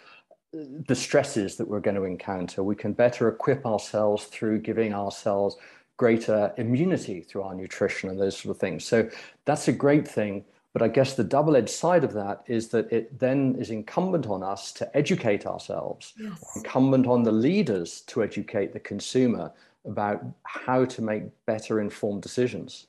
the 0.88 0.96
stresses 0.96 1.56
that 1.58 1.68
we're 1.68 1.80
going 1.80 1.96
to 1.96 2.04
encounter. 2.04 2.64
We 2.64 2.76
can 2.76 2.94
better 2.94 3.28
equip 3.28 3.66
ourselves 3.66 4.26
through 4.26 4.60
giving 4.60 4.94
ourselves 4.94 5.58
greater 5.98 6.54
immunity 6.58 7.22
through 7.22 7.44
our 7.44 7.56
nutrition 7.56 8.10
and 8.10 8.20
those 8.20 8.38
sort 8.38 8.56
of 8.56 8.60
things. 8.60 8.86
So 8.86 9.10
that's 9.46 9.68
a 9.68 9.72
great 9.72 10.08
thing. 10.08 10.46
But 10.74 10.82
I 10.82 10.90
guess 10.90 11.14
the 11.14 11.24
double 11.24 11.56
edged 11.56 11.70
side 11.70 12.04
of 12.04 12.12
that 12.14 12.44
is 12.48 12.68
that 12.70 12.92
it 12.92 13.18
then 13.18 13.56
is 13.58 13.70
incumbent 13.70 14.28
on 14.28 14.44
us 14.44 14.74
to 14.74 14.98
educate 14.98 15.46
ourselves, 15.46 16.14
yes. 16.20 16.38
incumbent 16.58 17.08
on 17.08 17.24
the 17.24 17.32
leaders 17.32 18.02
to 18.08 18.22
educate 18.22 18.74
the 18.74 18.80
consumer 18.82 19.54
about 19.86 20.26
how 20.44 20.84
to 20.84 21.02
make 21.02 21.24
better 21.46 21.80
informed 21.80 22.22
decisions. 22.22 22.88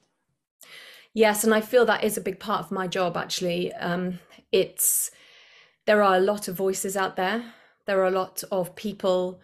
Yes, 1.14 1.44
and 1.44 1.54
I 1.54 1.60
feel 1.60 1.86
that 1.86 2.02
is 2.02 2.16
a 2.16 2.20
big 2.20 2.40
part 2.40 2.60
of 2.64 2.72
my 2.72 2.88
job. 2.88 3.16
Actually, 3.16 3.72
um, 3.74 4.18
it's 4.50 5.12
there 5.86 6.02
are 6.02 6.16
a 6.16 6.20
lot 6.20 6.48
of 6.48 6.56
voices 6.56 6.96
out 6.96 7.14
there. 7.14 7.54
There 7.86 8.00
are 8.00 8.06
a 8.06 8.10
lot 8.10 8.42
of 8.50 8.74
people 8.74 9.40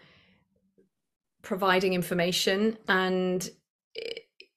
providing 1.42 1.94
information, 1.94 2.78
and 2.88 3.48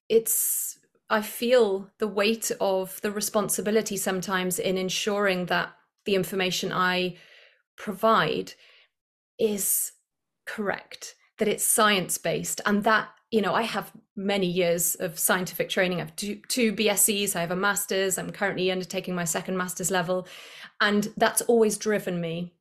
it's 0.09 0.79
I 1.09 1.21
feel 1.21 1.89
the 1.99 2.07
weight 2.07 2.51
of 2.59 2.99
the 3.01 3.11
responsibility 3.11 3.97
sometimes 3.97 4.57
in 4.57 4.77
ensuring 4.77 5.45
that 5.47 5.73
the 6.05 6.15
information 6.15 6.71
I 6.71 7.17
provide 7.77 8.53
is 9.37 9.91
correct 10.45 11.15
that 11.37 11.47
it's 11.47 11.63
science 11.63 12.17
based 12.17 12.61
and 12.65 12.83
that 12.83 13.09
you 13.31 13.41
know 13.41 13.53
i 13.53 13.63
have 13.63 13.91
many 14.15 14.47
years 14.47 14.95
of 14.95 15.19
scientific 15.19 15.69
training. 15.69 15.97
I 15.97 16.01
have 16.01 16.15
two, 16.15 16.39
two 16.47 16.71
bscs 16.73 17.35
i 17.35 17.41
have 17.41 17.51
a 17.51 17.55
master's 17.55 18.17
i'm 18.17 18.31
currently 18.31 18.71
undertaking 18.71 19.15
my 19.15 19.25
second 19.25 19.57
master's 19.57 19.91
level 19.91 20.27
and 20.79 21.11
that's 21.17 21.41
always 21.43 21.77
driven 21.77 22.21
me 22.21 22.53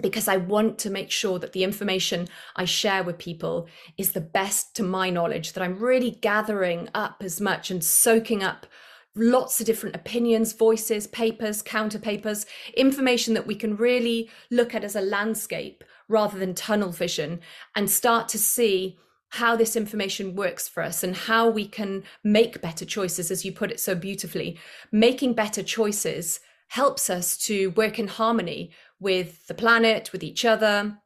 because 0.00 0.28
I 0.28 0.36
want 0.36 0.78
to 0.80 0.90
make 0.90 1.10
sure 1.10 1.38
that 1.38 1.52
the 1.52 1.64
information 1.64 2.28
I 2.56 2.64
share 2.64 3.02
with 3.02 3.18
people 3.18 3.68
is 3.96 4.12
the 4.12 4.20
best 4.20 4.76
to 4.76 4.82
my 4.82 5.10
knowledge, 5.10 5.52
that 5.52 5.62
I'm 5.62 5.78
really 5.78 6.12
gathering 6.12 6.88
up 6.94 7.16
as 7.20 7.40
much 7.40 7.70
and 7.70 7.82
soaking 7.82 8.42
up 8.42 8.66
lots 9.14 9.58
of 9.58 9.66
different 9.66 9.96
opinions, 9.96 10.52
voices, 10.52 11.06
papers, 11.08 11.62
counter 11.62 11.98
papers, 11.98 12.46
information 12.76 13.34
that 13.34 13.46
we 13.46 13.54
can 13.54 13.76
really 13.76 14.30
look 14.50 14.74
at 14.74 14.84
as 14.84 14.94
a 14.94 15.00
landscape 15.00 15.82
rather 16.08 16.38
than 16.38 16.54
tunnel 16.54 16.90
vision 16.90 17.40
and 17.74 17.90
start 17.90 18.28
to 18.28 18.38
see 18.38 18.96
how 19.30 19.56
this 19.56 19.76
information 19.76 20.34
works 20.34 20.68
for 20.68 20.82
us 20.82 21.02
and 21.02 21.14
how 21.14 21.48
we 21.48 21.66
can 21.66 22.02
make 22.24 22.62
better 22.62 22.84
choices, 22.84 23.30
as 23.30 23.44
you 23.44 23.52
put 23.52 23.70
it 23.70 23.80
so 23.80 23.94
beautifully. 23.94 24.58
Making 24.90 25.34
better 25.34 25.62
choices 25.62 26.40
helps 26.68 27.10
us 27.10 27.36
to 27.36 27.70
work 27.70 27.98
in 27.98 28.08
harmony 28.08 28.70
with 29.00 29.46
the 29.46 29.54
planet, 29.54 30.12
with 30.12 30.22
each 30.22 30.44
other. 30.44 30.98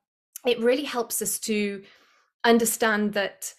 It 0.46 0.60
really 0.60 0.84
helps 0.84 1.22
us 1.22 1.38
to 1.40 1.82
understand 2.44 3.12
that 3.14 3.54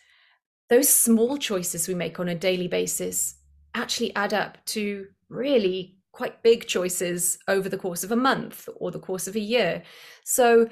those 0.70 0.90
small 0.90 1.38
choices 1.38 1.88
we 1.88 1.94
make 1.94 2.20
on 2.20 2.30
a 2.30 2.36
daily 2.36 2.68
basis 2.68 3.36
actually 3.76 4.16
add 4.16 4.34
up 4.34 4.64
to 4.66 5.08
really 5.30 5.98
quite 6.12 6.44
big 6.44 6.68
choices 6.68 7.38
over 7.48 7.70
the 7.70 7.78
course 7.78 8.04
of 8.04 8.12
a 8.12 8.16
month 8.16 8.70
or 8.76 8.92
the 8.92 9.00
course 9.00 9.28
of 9.28 9.36
a 9.36 9.40
year. 9.40 9.84
So 10.24 10.70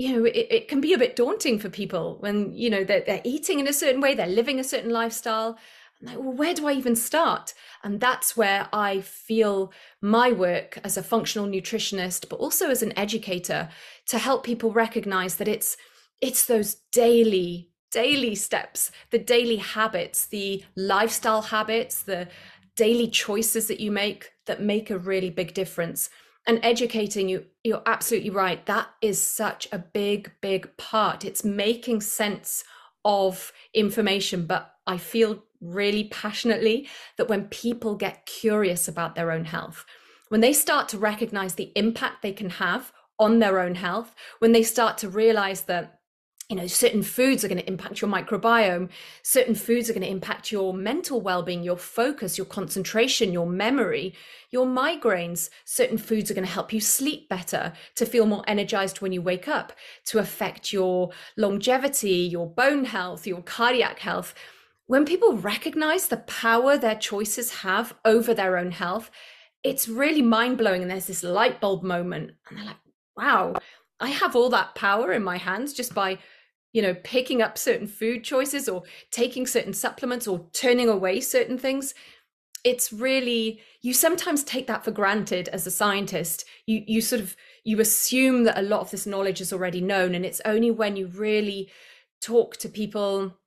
you 0.00 0.14
know 0.14 0.24
it, 0.24 0.46
it 0.50 0.68
can 0.68 0.80
be 0.80 0.94
a 0.94 0.98
bit 0.98 1.14
daunting 1.14 1.58
for 1.58 1.68
people 1.68 2.16
when 2.20 2.54
you 2.54 2.70
know 2.70 2.84
they're, 2.84 3.04
they're 3.06 3.20
eating 3.22 3.60
in 3.60 3.68
a 3.68 3.72
certain 3.72 4.00
way 4.00 4.14
they're 4.14 4.26
living 4.26 4.58
a 4.58 4.64
certain 4.64 4.90
lifestyle 4.90 5.58
like, 6.02 6.18
well, 6.18 6.32
where 6.32 6.54
do 6.54 6.66
I 6.66 6.72
even 6.72 6.96
start? 6.96 7.52
And 7.82 8.00
that's 8.00 8.36
where 8.36 8.68
I 8.72 9.00
feel 9.00 9.72
my 10.00 10.32
work 10.32 10.78
as 10.82 10.96
a 10.96 11.02
functional 11.02 11.46
nutritionist, 11.46 12.28
but 12.28 12.36
also 12.36 12.70
as 12.70 12.82
an 12.82 12.96
educator, 12.98 13.68
to 14.06 14.18
help 14.18 14.44
people 14.44 14.72
recognize 14.72 15.36
that 15.36 15.48
it's 15.48 15.76
it's 16.20 16.46
those 16.46 16.76
daily 16.92 17.70
daily 17.90 18.34
steps, 18.34 18.92
the 19.10 19.18
daily 19.18 19.56
habits, 19.56 20.26
the 20.26 20.64
lifestyle 20.76 21.42
habits, 21.42 22.02
the 22.02 22.28
daily 22.76 23.08
choices 23.08 23.66
that 23.66 23.80
you 23.80 23.90
make 23.90 24.30
that 24.46 24.62
make 24.62 24.90
a 24.90 24.98
really 24.98 25.30
big 25.30 25.54
difference 25.54 26.08
and 26.46 26.58
educating 26.62 27.28
you 27.28 27.44
you're 27.62 27.82
absolutely 27.86 28.30
right 28.30 28.64
that 28.66 28.88
is 29.02 29.22
such 29.22 29.68
a 29.72 29.78
big 29.78 30.30
big 30.40 30.74
part 30.76 31.24
it's 31.24 31.44
making 31.44 32.00
sense 32.00 32.64
of 33.04 33.52
information 33.74 34.46
but 34.46 34.74
i 34.86 34.96
feel 34.96 35.42
really 35.60 36.04
passionately 36.04 36.88
that 37.16 37.28
when 37.28 37.44
people 37.48 37.94
get 37.94 38.26
curious 38.26 38.88
about 38.88 39.14
their 39.14 39.30
own 39.30 39.44
health 39.44 39.84
when 40.28 40.40
they 40.40 40.52
start 40.52 40.88
to 40.88 40.98
recognize 40.98 41.54
the 41.54 41.72
impact 41.74 42.22
they 42.22 42.32
can 42.32 42.50
have 42.50 42.92
on 43.18 43.38
their 43.38 43.60
own 43.60 43.74
health 43.74 44.14
when 44.38 44.52
they 44.52 44.62
start 44.62 44.96
to 44.98 45.08
realize 45.08 45.62
that 45.62 46.00
you 46.50 46.56
know 46.56 46.66
certain 46.66 47.02
foods 47.02 47.44
are 47.44 47.48
going 47.48 47.60
to 47.60 47.68
impact 47.68 48.00
your 48.00 48.10
microbiome 48.10 48.88
certain 49.22 49.54
foods 49.54 49.88
are 49.88 49.92
going 49.92 50.02
to 50.02 50.10
impact 50.10 50.50
your 50.50 50.74
mental 50.74 51.20
well-being 51.20 51.62
your 51.62 51.76
focus 51.76 52.36
your 52.36 52.46
concentration 52.46 53.32
your 53.32 53.46
memory 53.46 54.14
your 54.50 54.66
migraines 54.66 55.48
certain 55.64 55.96
foods 55.96 56.30
are 56.30 56.34
going 56.34 56.46
to 56.46 56.52
help 56.52 56.72
you 56.72 56.80
sleep 56.80 57.28
better 57.28 57.72
to 57.94 58.04
feel 58.04 58.26
more 58.26 58.42
energized 58.48 59.00
when 59.00 59.12
you 59.12 59.22
wake 59.22 59.46
up 59.46 59.72
to 60.04 60.18
affect 60.18 60.72
your 60.72 61.10
longevity 61.36 62.28
your 62.32 62.48
bone 62.48 62.84
health 62.84 63.26
your 63.26 63.42
cardiac 63.42 64.00
health 64.00 64.34
when 64.90 65.04
people 65.04 65.36
recognize 65.36 66.08
the 66.08 66.16
power 66.16 66.76
their 66.76 66.96
choices 66.96 67.60
have 67.60 67.94
over 68.04 68.34
their 68.34 68.58
own 68.58 68.70
health 68.70 69.10
it's 69.62 69.88
really 69.88 70.22
mind-blowing 70.22 70.82
and 70.82 70.90
there's 70.90 71.06
this 71.06 71.22
light 71.22 71.60
bulb 71.60 71.82
moment 71.82 72.32
and 72.48 72.58
they're 72.58 72.66
like 72.66 72.76
wow 73.16 73.54
I 74.00 74.08
have 74.08 74.34
all 74.34 74.48
that 74.50 74.74
power 74.74 75.12
in 75.12 75.22
my 75.22 75.36
hands 75.36 75.72
just 75.74 75.94
by 75.94 76.18
you 76.72 76.82
know, 76.82 76.94
picking 77.02 77.42
up 77.42 77.58
certain 77.58 77.86
food 77.86 78.22
choices 78.22 78.68
or 78.68 78.84
taking 79.10 79.46
certain 79.46 79.72
supplements 79.72 80.28
or 80.28 80.48
turning 80.52 80.88
away 80.88 81.20
certain 81.20 81.58
things. 81.58 81.94
It's 82.62 82.92
really 82.92 83.60
you 83.82 83.94
sometimes 83.94 84.44
take 84.44 84.66
that 84.66 84.84
for 84.84 84.90
granted 84.90 85.48
as 85.48 85.66
a 85.66 85.70
scientist. 85.70 86.44
You 86.66 86.82
you 86.86 87.00
sort 87.00 87.22
of 87.22 87.34
you 87.64 87.80
assume 87.80 88.44
that 88.44 88.58
a 88.58 88.62
lot 88.62 88.80
of 88.82 88.90
this 88.90 89.06
knowledge 89.06 89.40
is 89.40 89.52
already 89.52 89.80
known, 89.80 90.14
and 90.14 90.24
it's 90.24 90.42
only 90.44 90.70
when 90.70 90.96
you 90.96 91.06
really 91.06 91.70
talk 92.20 92.58
to 92.58 92.68
people 92.68 93.39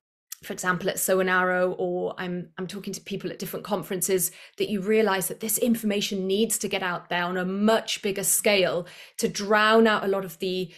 for 0.43 0.53
example 0.53 0.89
at 0.89 0.99
Sow 0.99 1.19
and 1.19 1.29
Arrow 1.29 1.71
or 1.77 2.13
I'm 2.17 2.49
I'm 2.57 2.67
talking 2.67 2.93
to 2.93 3.01
people 3.01 3.31
at 3.31 3.39
different 3.39 3.65
conferences 3.65 4.31
that 4.57 4.69
you 4.69 4.81
realize 4.81 5.27
that 5.27 5.39
this 5.39 5.57
information 5.57 6.27
needs 6.27 6.57
to 6.59 6.67
get 6.67 6.83
out 6.83 7.09
there 7.09 7.23
on 7.23 7.37
a 7.37 7.45
much 7.45 8.01
bigger 8.01 8.23
scale 8.23 8.85
to 9.17 9.27
drown 9.27 9.87
out 9.87 10.03
a 10.03 10.07
lot 10.07 10.25
of 10.25 10.39
the 10.39 10.71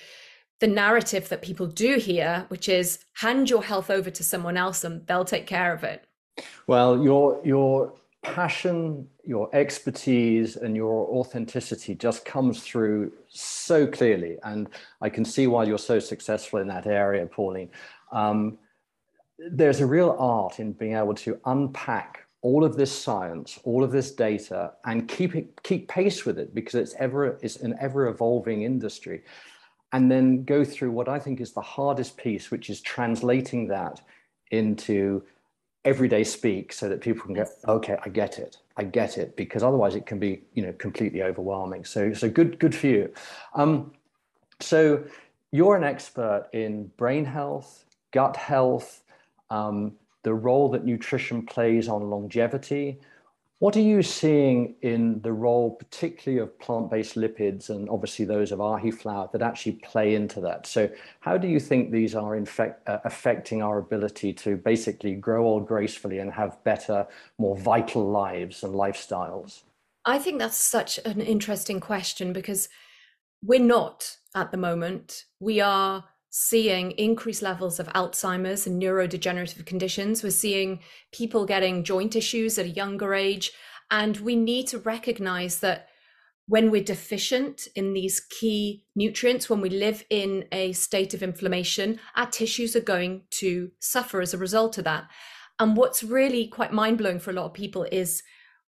the 0.59 0.67
narrative 0.67 1.27
that 1.29 1.41
people 1.41 1.67
do 1.67 1.97
here, 1.97 2.45
which 2.47 2.69
is 2.69 2.99
hand 3.15 3.49
your 3.49 3.63
health 3.63 3.89
over 3.89 4.09
to 4.09 4.23
someone 4.23 4.57
else 4.57 4.83
and 4.83 5.05
they'll 5.07 5.25
take 5.25 5.47
care 5.47 5.73
of 5.73 5.83
it. 5.83 6.05
Well, 6.67 7.03
your 7.03 7.41
your 7.43 7.93
passion, 8.23 9.07
your 9.23 9.49
expertise, 9.53 10.55
and 10.55 10.75
your 10.75 11.07
authenticity 11.09 11.93
just 11.93 12.25
comes 12.25 12.63
through 12.63 13.11
so 13.29 13.85
clearly, 13.85 14.37
and 14.43 14.67
I 15.01 15.09
can 15.09 15.23
see 15.23 15.47
why 15.47 15.65
you're 15.65 15.77
so 15.77 15.99
successful 15.99 16.59
in 16.59 16.67
that 16.67 16.87
area, 16.87 17.25
Pauline. 17.27 17.69
Um, 18.11 18.57
there's 19.37 19.81
a 19.81 19.85
real 19.85 20.15
art 20.17 20.59
in 20.59 20.73
being 20.73 20.95
able 20.95 21.15
to 21.15 21.39
unpack 21.45 22.25
all 22.41 22.63
of 22.63 22.75
this 22.75 22.91
science, 22.91 23.59
all 23.63 23.83
of 23.83 23.91
this 23.91 24.11
data, 24.11 24.73
and 24.85 25.07
keep 25.07 25.35
it 25.35 25.61
keep 25.63 25.87
pace 25.87 26.25
with 26.25 26.37
it 26.37 26.53
because 26.53 26.75
it's 26.75 26.95
ever 26.99 27.39
it's 27.41 27.57
an 27.57 27.75
ever 27.79 28.07
evolving 28.07 28.63
industry 28.63 29.23
and 29.95 30.11
then 30.11 30.43
go 30.43 30.65
through 30.65 30.91
what 30.91 31.07
I 31.07 31.19
think 31.19 31.39
is 31.39 31.53
the 31.53 31.61
hardest 31.61 32.17
piece, 32.17 32.51
which 32.51 32.69
is 32.69 32.81
translating 32.81 33.67
that 33.69 34.01
into 34.51 35.23
everyday 35.85 36.23
speak 36.23 36.73
so 36.73 36.89
that 36.89 36.99
people 36.99 37.23
can 37.23 37.33
go, 37.33 37.45
okay, 37.67 37.95
I 38.03 38.09
get 38.09 38.37
it. 38.37 38.57
I 38.75 38.83
get 38.83 39.17
it. 39.17 39.37
Because 39.37 39.63
otherwise 39.63 39.95
it 39.95 40.05
can 40.05 40.19
be, 40.19 40.41
you 40.53 40.63
know, 40.63 40.73
completely 40.73 41.23
overwhelming. 41.23 41.85
So, 41.85 42.11
so 42.11 42.29
good, 42.29 42.59
good 42.59 42.75
for 42.75 42.87
you. 42.87 43.13
Um, 43.53 43.93
so 44.59 45.01
you're 45.51 45.77
an 45.77 45.85
expert 45.85 46.49
in 46.51 46.91
brain 46.97 47.23
health, 47.23 47.85
gut 48.11 48.35
health, 48.35 49.01
um, 49.49 49.93
the 50.23 50.33
role 50.33 50.69
that 50.71 50.83
nutrition 50.83 51.45
plays 51.45 51.87
on 51.87 52.09
longevity. 52.09 52.99
What 53.59 53.77
are 53.77 53.81
you 53.81 54.01
seeing 54.01 54.75
in 54.81 55.21
the 55.21 55.31
role, 55.31 55.71
particularly 55.71 56.41
of 56.41 56.59
plant 56.59 56.91
based 56.91 57.15
lipids 57.15 57.69
and 57.69 57.89
obviously 57.89 58.25
those 58.25 58.51
of 58.51 58.59
Ahiflower, 58.59 59.31
that 59.31 59.41
actually 59.41 59.73
play 59.83 60.15
into 60.15 60.41
that? 60.41 60.67
So, 60.67 60.89
how 61.21 61.37
do 61.37 61.47
you 61.47 61.59
think 61.59 61.91
these 61.91 62.15
are 62.15 62.35
uh, 62.35 62.97
affecting 63.05 63.61
our 63.61 63.77
ability 63.77 64.33
to 64.33 64.57
basically 64.57 65.15
grow 65.15 65.45
old 65.45 65.67
gracefully 65.67 66.19
and 66.19 66.33
have 66.33 66.61
better, 66.65 67.07
more 67.37 67.57
vital 67.57 68.09
lives 68.09 68.63
and 68.63 68.73
lifestyles? 68.73 69.61
I 70.03 70.19
think 70.19 70.39
that's 70.39 70.57
such 70.57 70.99
an 71.05 71.21
interesting 71.21 71.79
question 71.79 72.33
because 72.33 72.67
we're 73.41 73.59
not 73.59 74.17
at 74.35 74.51
the 74.51 74.57
moment. 74.57 75.25
We 75.39 75.61
are 75.61 76.03
seeing 76.37 76.91
increased 76.91 77.41
levels 77.41 77.79
of 77.79 77.87
Alzheimer's 77.93 78.67
and 78.67 78.81
neurodegenerative 78.81 79.65
conditions. 79.65 80.21
We're 80.21 80.31
seeing 80.31 80.81
people 81.13 81.45
getting 81.45 81.85
joint 81.85 82.13
issues 82.13 82.59
at 82.59 82.65
a 82.65 82.69
younger 82.69 83.13
age. 83.13 83.53
And 83.89 84.17
we 84.17 84.35
need 84.35 84.67
to 84.67 84.79
recognize 84.79 85.59
that 85.59 85.87
when 86.47 86.71
we're 86.71 86.83
deficient 86.83 87.69
in 87.73 87.93
these 87.93 88.19
key 88.19 88.83
nutrients, 88.97 89.49
when 89.49 89.61
we 89.61 89.69
live 89.69 90.03
in 90.09 90.43
a 90.51 90.73
state 90.73 91.13
of 91.13 91.23
inflammation, 91.23 92.01
our 92.17 92.29
tissues 92.29 92.75
are 92.75 92.81
going 92.81 93.21
to 93.39 93.71
suffer 93.79 94.19
as 94.19 94.33
a 94.33 94.37
result 94.37 94.77
of 94.77 94.83
that. 94.83 95.05
And 95.57 95.77
what's 95.77 96.03
really 96.03 96.47
quite 96.49 96.73
mind 96.73 96.97
blowing 96.97 97.19
for 97.19 97.31
a 97.31 97.33
lot 97.33 97.45
of 97.45 97.53
people 97.53 97.87
is 97.93 98.21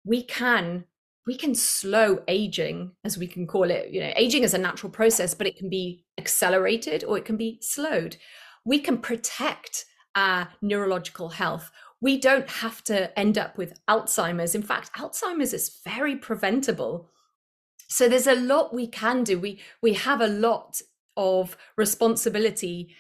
we 0.06 0.24
can 0.24 0.86
we 1.26 1.36
can 1.36 1.54
slow 1.54 2.24
aging 2.30 2.94
as 3.04 3.18
we 3.18 3.28
can 3.28 3.46
call 3.46 3.70
it 3.70 3.90
you 3.90 4.00
know 4.00 4.14
aging 4.16 4.44
is 4.44 4.54
a 4.54 4.58
natural 4.58 4.90
process 4.90 5.34
but 5.34 5.46
it 5.46 5.58
can 5.58 5.70
be 5.70 6.06
accelerated 6.18 7.04
or 7.04 7.18
it 7.18 7.26
can 7.26 7.38
be 7.38 7.60
slowed. 7.62 8.18
We 8.66 8.80
can 8.80 8.98
protect 8.98 9.86
our 10.16 10.50
neurological 10.62 11.30
health. 11.30 11.72
We 12.02 12.20
don't 12.20 12.50
have 12.50 12.84
to 12.86 13.18
end 13.18 13.38
up 13.38 13.58
with 13.58 13.80
alzheimer's. 13.88 14.56
In 14.56 14.64
fact 14.64 14.94
alzheimer's 14.94 15.54
is 15.54 15.80
very 15.84 16.16
preventable. 16.16 17.10
So 17.88 18.10
there's 18.10 18.28
a 18.28 18.36
lot 18.36 18.74
we 18.74 18.88
can 18.88 19.24
do. 19.24 19.40
We 19.40 19.62
we 19.82 19.94
have 19.94 20.22
a 20.22 20.28
lot 20.28 20.82
of 21.16 21.58
responsibility 21.78 22.96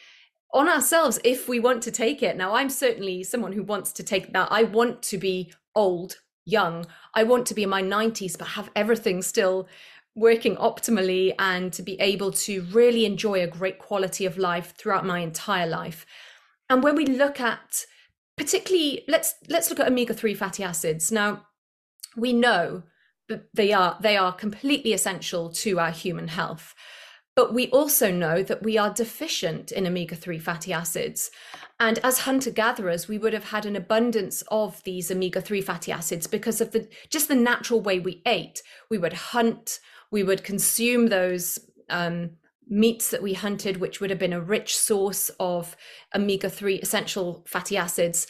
on 0.53 0.69
ourselves 0.69 1.19
if 1.23 1.49
we 1.49 1.59
want 1.59 1.83
to 1.83 1.91
take 1.91 2.23
it. 2.23 2.37
Now 2.37 2.53
i'm 2.53 2.69
certainly 2.69 3.23
someone 3.23 3.51
who 3.51 3.63
wants 3.63 3.91
to 3.93 4.03
take 4.03 4.33
that. 4.33 4.47
I 4.51 4.63
want 4.63 5.01
to 5.03 5.17
be 5.17 5.53
old 5.75 6.17
young. 6.45 6.85
I 7.13 7.23
want 7.23 7.45
to 7.47 7.53
be 7.53 7.63
in 7.63 7.69
my 7.69 7.83
90s, 7.83 8.37
but 8.37 8.47
have 8.47 8.71
everything 8.75 9.21
still 9.21 9.67
working 10.17 10.55
optimally 10.57 11.33
and 11.39 11.71
to 11.71 11.83
be 11.83 11.99
able 12.01 12.31
to 12.31 12.63
really 12.71 13.05
enjoy 13.05 13.41
a 13.41 13.47
great 13.47 13.79
quality 13.79 14.25
of 14.25 14.37
life 14.37 14.73
throughout 14.77 15.05
my 15.05 15.19
entire 15.19 15.67
life. 15.67 16.05
And 16.69 16.83
when 16.83 16.95
we 16.95 17.05
look 17.05 17.39
at 17.39 17.85
particularly 18.35 19.03
let's 19.07 19.35
let's 19.47 19.69
look 19.69 19.79
at 19.79 19.87
omega-3 19.87 20.35
fatty 20.35 20.63
acids. 20.63 21.11
Now, 21.11 21.45
we 22.15 22.33
know 22.33 22.83
that 23.29 23.45
they 23.53 23.73
are 23.73 23.97
they 24.01 24.17
are 24.17 24.33
completely 24.33 24.93
essential 24.93 25.51
to 25.51 25.79
our 25.79 25.91
human 25.91 26.29
health. 26.29 26.73
But 27.35 27.53
we 27.53 27.69
also 27.69 28.11
know 28.11 28.41
that 28.41 28.63
we 28.63 28.79
are 28.79 28.91
deficient 28.91 29.71
in 29.71 29.85
omega 29.85 30.15
3 30.15 30.39
fatty 30.39 30.73
acids. 30.73 31.29
And 31.79 31.99
as 32.03 32.21
hunter 32.21 32.49
gatherers, 32.49 33.07
we 33.07 33.19
would 33.19 33.33
have 33.33 33.51
had 33.51 33.67
an 33.67 33.75
abundance 33.75 34.41
of 34.49 34.83
these 34.85 35.11
omega 35.11 35.39
3 35.39 35.61
fatty 35.61 35.91
acids 35.91 36.25
because 36.25 36.61
of 36.61 36.71
the 36.71 36.87
just 37.11 37.27
the 37.27 37.35
natural 37.35 37.79
way 37.79 37.99
we 37.99 38.23
ate. 38.25 38.63
We 38.89 38.97
would 38.97 39.13
hunt, 39.13 39.79
we 40.11 40.23
would 40.23 40.43
consume 40.43 41.07
those 41.07 41.59
um, 41.89 42.31
meats 42.69 43.09
that 43.11 43.23
we 43.23 43.33
hunted, 43.33 43.77
which 43.77 43.99
would 43.99 44.09
have 44.09 44.19
been 44.19 44.33
a 44.33 44.41
rich 44.41 44.77
source 44.77 45.29
of 45.39 45.75
omega 46.13 46.49
3 46.49 46.75
essential 46.79 47.43
fatty 47.47 47.77
acids. 47.77 48.27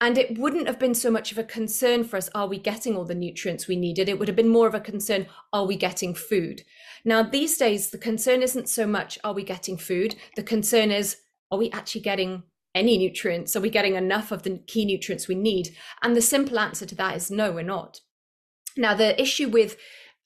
And 0.00 0.16
it 0.16 0.38
wouldn't 0.38 0.68
have 0.68 0.78
been 0.78 0.94
so 0.94 1.10
much 1.10 1.32
of 1.32 1.38
a 1.38 1.44
concern 1.44 2.04
for 2.04 2.16
us, 2.16 2.30
are 2.34 2.46
we 2.46 2.58
getting 2.58 2.96
all 2.96 3.04
the 3.04 3.16
nutrients 3.16 3.66
we 3.66 3.74
needed? 3.74 4.08
It 4.08 4.18
would 4.18 4.28
have 4.28 4.36
been 4.36 4.48
more 4.48 4.68
of 4.68 4.74
a 4.74 4.80
concern, 4.80 5.26
are 5.52 5.66
we 5.66 5.76
getting 5.76 6.14
food? 6.14 6.62
Now, 7.04 7.22
these 7.22 7.56
days, 7.58 7.90
the 7.90 7.98
concern 7.98 8.42
isn't 8.42 8.68
so 8.68 8.86
much, 8.86 9.18
are 9.24 9.32
we 9.32 9.42
getting 9.42 9.76
food? 9.76 10.14
The 10.36 10.42
concern 10.44 10.92
is, 10.92 11.16
are 11.50 11.58
we 11.58 11.70
actually 11.70 12.02
getting 12.02 12.44
any 12.74 12.96
nutrients? 12.96 13.56
Are 13.56 13.60
we 13.60 13.70
getting 13.70 13.96
enough 13.96 14.30
of 14.30 14.44
the 14.44 14.58
key 14.66 14.84
nutrients 14.84 15.26
we 15.26 15.34
need? 15.34 15.74
And 16.02 16.14
the 16.14 16.22
simple 16.22 16.58
answer 16.60 16.86
to 16.86 16.94
that 16.94 17.16
is 17.16 17.30
no, 17.30 17.50
we're 17.50 17.62
not. 17.62 18.00
Now, 18.76 18.94
the 18.94 19.20
issue 19.20 19.48
with 19.48 19.76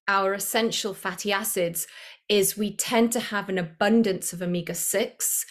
our 0.09 0.35
essential 0.35 0.95
fatty 0.95 1.33
acids 1.33 1.87
is 2.29 2.57
we 2.57 2.75
tend 2.75 3.13
to 3.13 3.21
have 3.21 3.49
an 3.49 3.59
abundance 3.59 4.33
of 4.33 4.43
omega 4.43 4.75
6 4.75 5.47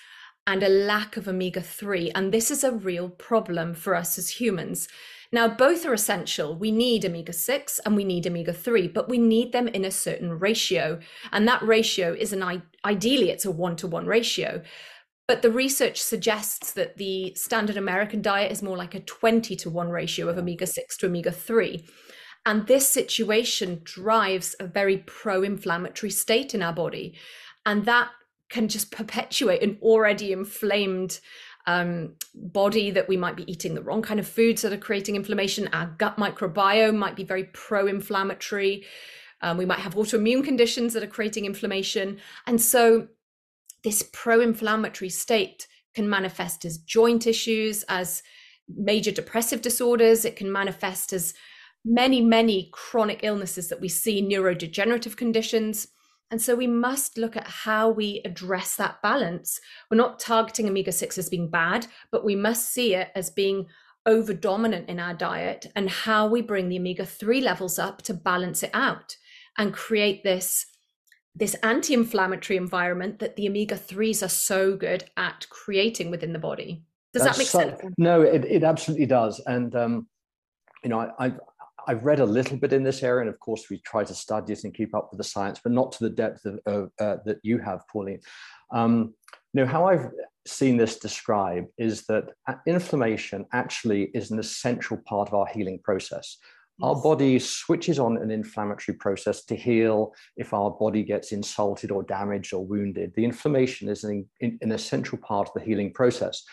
and 0.48 0.64
a 0.64 0.70
lack 0.70 1.18
of 1.18 1.28
omega 1.28 1.62
3. 1.62 2.12
And 2.12 2.32
this 2.32 2.50
is 2.52 2.64
a 2.64 2.72
real 2.72 3.10
problem 3.10 3.74
for 3.74 3.96
us 3.96 4.18
as 4.18 4.30
humans. 4.30 4.88
Now, 5.32 5.48
both 5.48 5.86
are 5.86 5.94
essential. 5.94 6.56
We 6.56 6.72
need 6.72 7.06
omega 7.06 7.32
6 7.32 7.80
and 7.86 7.96
we 7.96 8.04
need 8.04 8.28
omega 8.28 8.52
3, 8.52 8.90
but 8.90 9.08
we 9.08 9.18
need 9.18 9.54
them 9.54 9.68
in 9.70 9.86
a 9.86 9.92
certain 9.92 10.40
ratio. 10.40 11.00
And 11.32 11.48
that 11.48 11.62
ratio 11.62 12.14
is 12.14 12.34
an 12.34 12.64
ideally, 12.84 13.30
it's 13.30 13.46
a 13.46 13.52
one 13.52 13.76
to 13.78 13.88
one 13.88 14.08
ratio. 14.08 14.62
But 15.28 15.42
the 15.42 15.52
research 15.52 16.02
suggests 16.02 16.74
that 16.74 16.98
the 16.98 17.34
standard 17.36 17.78
American 17.78 18.22
diet 18.22 18.52
is 18.52 18.62
more 18.62 18.76
like 18.76 18.96
a 18.96 19.00
20 19.00 19.56
to 19.56 19.70
1 19.70 19.90
ratio 19.90 20.28
of 20.28 20.38
omega 20.38 20.68
6 20.68 20.98
to 20.98 21.06
omega 21.06 21.32
3. 21.32 21.86
And 22.46 22.66
this 22.66 22.88
situation 22.88 23.82
drives 23.84 24.56
a 24.60 24.66
very 24.66 24.98
pro 24.98 25.44
inflammatory 25.44 26.12
state 26.12 26.56
in 26.56 26.62
our 26.62 26.74
body. 26.74 27.16
And 27.66 27.86
that 27.86 28.10
can 28.50 28.68
just 28.68 28.92
perpetuate 28.92 29.64
an 29.64 29.78
already 29.82 30.32
inflamed 30.32 31.20
um, 31.68 32.16
body 32.34 32.92
that 32.92 33.08
we 33.08 33.18
might 33.18 33.36
be 33.36 33.50
eating 33.52 33.76
the 33.76 33.82
wrong 33.82 34.02
kind 34.02 34.20
of 34.20 34.28
foods 34.28 34.62
that 34.62 34.74
are 34.74 34.78
creating 34.78 35.16
inflammation. 35.16 35.70
Our 35.74 35.88
gut 35.98 36.18
microbiome 36.18 36.98
might 36.98 37.16
be 37.16 37.24
very 37.24 37.46
pro 37.46 37.88
inflammatory. 37.88 38.86
Um, 39.42 39.58
we 39.58 39.66
might 39.66 39.80
have 39.80 39.96
autoimmune 39.96 40.44
conditions 40.44 40.94
that 40.94 41.04
are 41.04 41.08
creating 41.08 41.46
inflammation. 41.46 42.20
And 42.48 42.60
so, 42.62 43.08
this 43.84 44.08
pro 44.14 44.42
inflammatory 44.42 45.10
state 45.10 45.68
can 45.96 46.08
manifest 46.08 46.66
as 46.66 46.78
joint 46.78 47.26
issues, 47.26 47.84
as 47.90 48.22
major 48.68 49.12
depressive 49.12 49.62
disorders. 49.62 50.24
It 50.24 50.36
can 50.36 50.52
manifest 50.52 51.14
as 51.14 51.34
many, 51.84 52.22
many 52.22 52.70
chronic 52.72 53.22
illnesses 53.24 53.70
that 53.70 53.82
we 53.82 53.88
see, 53.88 54.22
neurodegenerative 54.22 55.18
conditions. 55.18 55.88
And 56.30 56.42
so 56.42 56.56
we 56.56 56.68
must 56.68 57.18
look 57.18 57.36
at 57.36 57.48
how 57.48 57.90
we 57.90 58.22
address 58.24 58.76
that 58.78 59.02
balance. 59.02 59.60
We're 59.90 59.98
not 59.98 60.20
targeting 60.20 60.68
omega 60.68 60.92
6 60.92 61.18
as 61.18 61.30
being 61.30 61.50
bad, 61.50 61.88
but 62.12 62.24
we 62.24 62.36
must 62.36 62.70
see 62.70 62.96
it 62.96 63.10
as 63.16 63.30
being 63.30 63.68
over 64.06 64.34
dominant 64.34 64.90
in 64.90 65.00
our 65.00 65.14
diet 65.14 65.68
and 65.76 65.90
how 65.90 66.28
we 66.28 66.42
bring 66.42 66.70
the 66.70 66.80
omega 66.80 67.06
3 67.06 67.42
levels 67.42 67.78
up 67.78 68.02
to 68.04 68.14
balance 68.14 68.64
it 68.64 68.72
out 68.74 69.16
and 69.58 69.74
create 69.74 70.24
this 70.24 70.66
this 71.34 71.56
anti-inflammatory 71.64 72.58
environment 72.58 73.20
that 73.20 73.38
the 73.38 73.48
omega 73.48 73.76
3s 73.76 74.22
are 74.24 74.30
so 74.30 74.76
good 74.76 75.06
at 75.16 75.48
creating 75.50 76.12
within 76.12 76.34
the 76.34 76.40
body 76.40 76.84
does 77.14 77.24
That's 77.24 77.38
that 77.38 77.42
make 77.42 77.48
so, 77.48 77.60
sense 77.60 77.94
no 77.98 78.22
it, 78.22 78.44
it 78.46 78.64
absolutely 78.64 79.06
does 79.06 79.40
and 79.46 79.76
um, 79.76 80.08
you 80.84 80.90
know 80.90 81.12
I, 81.20 81.34
I've 81.88 82.04
read 82.04 82.20
a 82.20 82.26
little 82.26 82.58
bit 82.58 82.74
in 82.74 82.84
this 82.84 83.04
area, 83.04 83.22
and 83.22 83.30
of 83.30 83.40
course, 83.40 83.66
we 83.70 83.80
try 83.80 84.04
to 84.04 84.14
study 84.14 84.54
it 84.54 84.64
and 84.64 84.74
keep 84.74 84.94
up 84.96 85.10
with 85.12 85.18
the 85.18 85.24
science, 85.24 85.60
but 85.64 85.72
not 85.72 85.92
to 85.94 86.04
the 86.04 86.10
depth 86.10 86.46
of, 86.46 86.92
uh, 87.00 87.18
that 87.26 87.38
you 87.44 87.58
have, 87.60 87.82
Pauline. 87.92 88.22
Um, 88.72 89.14
you 89.54 89.62
know, 89.62 89.66
how 89.66 89.86
I've 89.86 90.10
seen 90.48 90.78
this 90.78 90.98
described 90.98 91.68
is 91.78 92.06
that 92.08 92.30
uh, 92.48 92.56
inflammation 92.68 93.46
actually 93.54 94.12
is 94.14 94.32
an 94.32 94.40
essential 94.40 94.98
part 95.06 95.28
of 95.28 95.34
our 95.34 95.48
healing 95.48 95.80
process. 95.84 96.38
Yes. 96.80 96.88
Our 96.88 97.02
body 97.02 97.38
switches 97.38 98.00
on 98.00 98.18
an 98.18 98.32
inflammatory 98.32 98.98
process 98.98 99.44
to 99.46 99.56
heal 99.56 100.14
if 100.38 100.54
our 100.54 100.72
body 100.72 101.04
gets 101.04 101.32
insulted 101.32 101.92
or 101.92 102.04
damaged 102.04 102.54
or 102.54 102.66
wounded. 102.66 103.14
The 103.16 103.26
inflammation 103.26 103.90
is 103.90 104.04
an, 104.04 104.28
an 104.42 104.72
essential 104.72 105.18
part 105.18 105.50
of 105.50 105.54
the 105.54 105.62
healing 105.62 105.94
process 105.94 106.44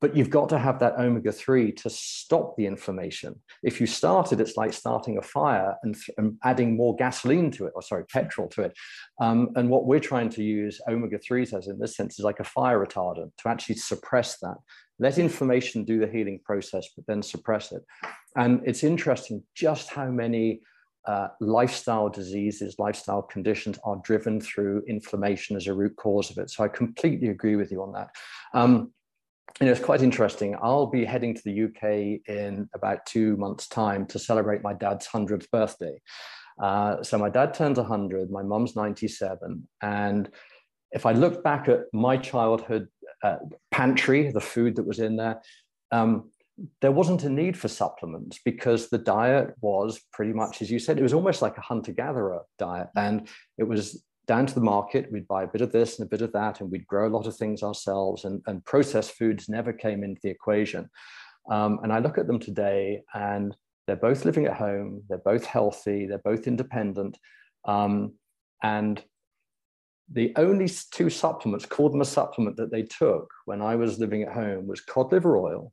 but 0.00 0.14
you've 0.14 0.30
got 0.30 0.48
to 0.50 0.58
have 0.58 0.78
that 0.80 0.98
omega 0.98 1.32
3 1.32 1.72
to 1.72 1.90
stop 1.90 2.56
the 2.56 2.66
inflammation. 2.66 3.40
If 3.62 3.80
you 3.80 3.86
start 3.86 4.32
it, 4.32 4.40
it's 4.40 4.56
like 4.56 4.72
starting 4.72 5.16
a 5.16 5.22
fire 5.22 5.76
and, 5.82 5.96
and 6.18 6.36
adding 6.44 6.76
more 6.76 6.94
gasoline 6.96 7.50
to 7.52 7.66
it, 7.66 7.72
or 7.74 7.82
sorry, 7.82 8.04
petrol 8.04 8.48
to 8.48 8.62
it. 8.62 8.76
Um, 9.20 9.50
and 9.56 9.70
what 9.70 9.86
we're 9.86 10.00
trying 10.00 10.28
to 10.30 10.42
use 10.42 10.80
omega 10.88 11.18
3s 11.18 11.56
as 11.56 11.68
in 11.68 11.78
this 11.78 11.96
sense 11.96 12.18
is 12.18 12.24
like 12.24 12.40
a 12.40 12.44
fire 12.44 12.84
retardant 12.84 13.30
to 13.38 13.48
actually 13.48 13.76
suppress 13.76 14.38
that. 14.40 14.56
Let 14.98 15.18
inflammation 15.18 15.84
do 15.84 15.98
the 15.98 16.06
healing 16.06 16.40
process, 16.44 16.88
but 16.94 17.06
then 17.06 17.22
suppress 17.22 17.72
it. 17.72 17.82
And 18.36 18.60
it's 18.66 18.84
interesting 18.84 19.42
just 19.54 19.90
how 19.90 20.10
many 20.10 20.60
uh, 21.06 21.28
lifestyle 21.40 22.08
diseases, 22.08 22.76
lifestyle 22.78 23.22
conditions 23.22 23.78
are 23.84 24.00
driven 24.02 24.40
through 24.40 24.82
inflammation 24.88 25.56
as 25.56 25.68
a 25.68 25.74
root 25.74 25.94
cause 25.96 26.30
of 26.30 26.38
it. 26.38 26.50
So 26.50 26.64
I 26.64 26.68
completely 26.68 27.28
agree 27.28 27.56
with 27.56 27.70
you 27.70 27.82
on 27.82 27.92
that. 27.92 28.10
Um, 28.54 28.92
you 29.60 29.66
know, 29.66 29.72
it's 29.72 29.80
quite 29.80 30.02
interesting. 30.02 30.54
I'll 30.60 30.86
be 30.86 31.04
heading 31.04 31.34
to 31.34 31.42
the 31.44 31.64
UK 31.64 32.20
in 32.28 32.68
about 32.74 33.06
two 33.06 33.36
months' 33.38 33.68
time 33.68 34.06
to 34.06 34.18
celebrate 34.18 34.62
my 34.62 34.74
dad's 34.74 35.06
100th 35.06 35.50
birthday. 35.50 36.00
Uh, 36.62 37.02
so 37.02 37.16
my 37.18 37.30
dad 37.30 37.54
turns 37.54 37.78
100, 37.78 38.30
my 38.30 38.42
mum's 38.42 38.76
97. 38.76 39.66
And 39.82 40.28
if 40.92 41.06
I 41.06 41.12
look 41.12 41.42
back 41.42 41.68
at 41.68 41.80
my 41.92 42.18
childhood 42.18 42.88
uh, 43.22 43.36
pantry, 43.70 44.30
the 44.30 44.40
food 44.40 44.76
that 44.76 44.86
was 44.86 44.98
in 44.98 45.16
there, 45.16 45.40
um, 45.90 46.30
there 46.80 46.92
wasn't 46.92 47.24
a 47.24 47.28
need 47.28 47.56
for 47.56 47.68
supplements 47.68 48.38
because 48.44 48.88
the 48.88 48.98
diet 48.98 49.54
was 49.60 50.00
pretty 50.12 50.32
much, 50.32 50.62
as 50.62 50.70
you 50.70 50.78
said, 50.78 50.98
it 50.98 51.02
was 51.02 51.12
almost 51.14 51.42
like 51.42 51.56
a 51.56 51.62
hunter 51.62 51.92
gatherer 51.92 52.42
diet. 52.58 52.88
And 52.96 53.28
it 53.58 53.64
was 53.64 54.02
down 54.26 54.46
to 54.46 54.54
the 54.54 54.60
market. 54.60 55.10
We'd 55.10 55.28
buy 55.28 55.44
a 55.44 55.48
bit 55.48 55.60
of 55.60 55.72
this 55.72 55.98
and 55.98 56.06
a 56.06 56.08
bit 56.08 56.22
of 56.22 56.32
that, 56.32 56.60
and 56.60 56.70
we'd 56.70 56.86
grow 56.86 57.08
a 57.08 57.14
lot 57.16 57.26
of 57.26 57.36
things 57.36 57.62
ourselves. 57.62 58.24
And, 58.24 58.42
and 58.46 58.64
processed 58.64 59.12
foods 59.12 59.48
never 59.48 59.72
came 59.72 60.02
into 60.02 60.20
the 60.22 60.30
equation. 60.30 60.88
Um, 61.50 61.78
and 61.82 61.92
I 61.92 62.00
look 62.00 62.18
at 62.18 62.26
them 62.26 62.38
today, 62.38 63.02
and 63.14 63.56
they're 63.86 63.96
both 63.96 64.24
living 64.24 64.46
at 64.46 64.56
home, 64.56 65.02
they're 65.08 65.18
both 65.18 65.44
healthy, 65.44 66.06
they're 66.06 66.18
both 66.18 66.46
independent. 66.46 67.18
Um, 67.64 68.14
and 68.62 69.02
the 70.12 70.32
only 70.36 70.68
two 70.92 71.10
supplements, 71.10 71.66
called 71.66 71.92
them 71.92 72.00
a 72.00 72.04
supplement, 72.04 72.56
that 72.56 72.70
they 72.70 72.82
took 72.82 73.30
when 73.44 73.62
I 73.62 73.76
was 73.76 73.98
living 73.98 74.22
at 74.22 74.32
home 74.32 74.66
was 74.66 74.80
cod 74.80 75.12
liver 75.12 75.36
oil 75.36 75.72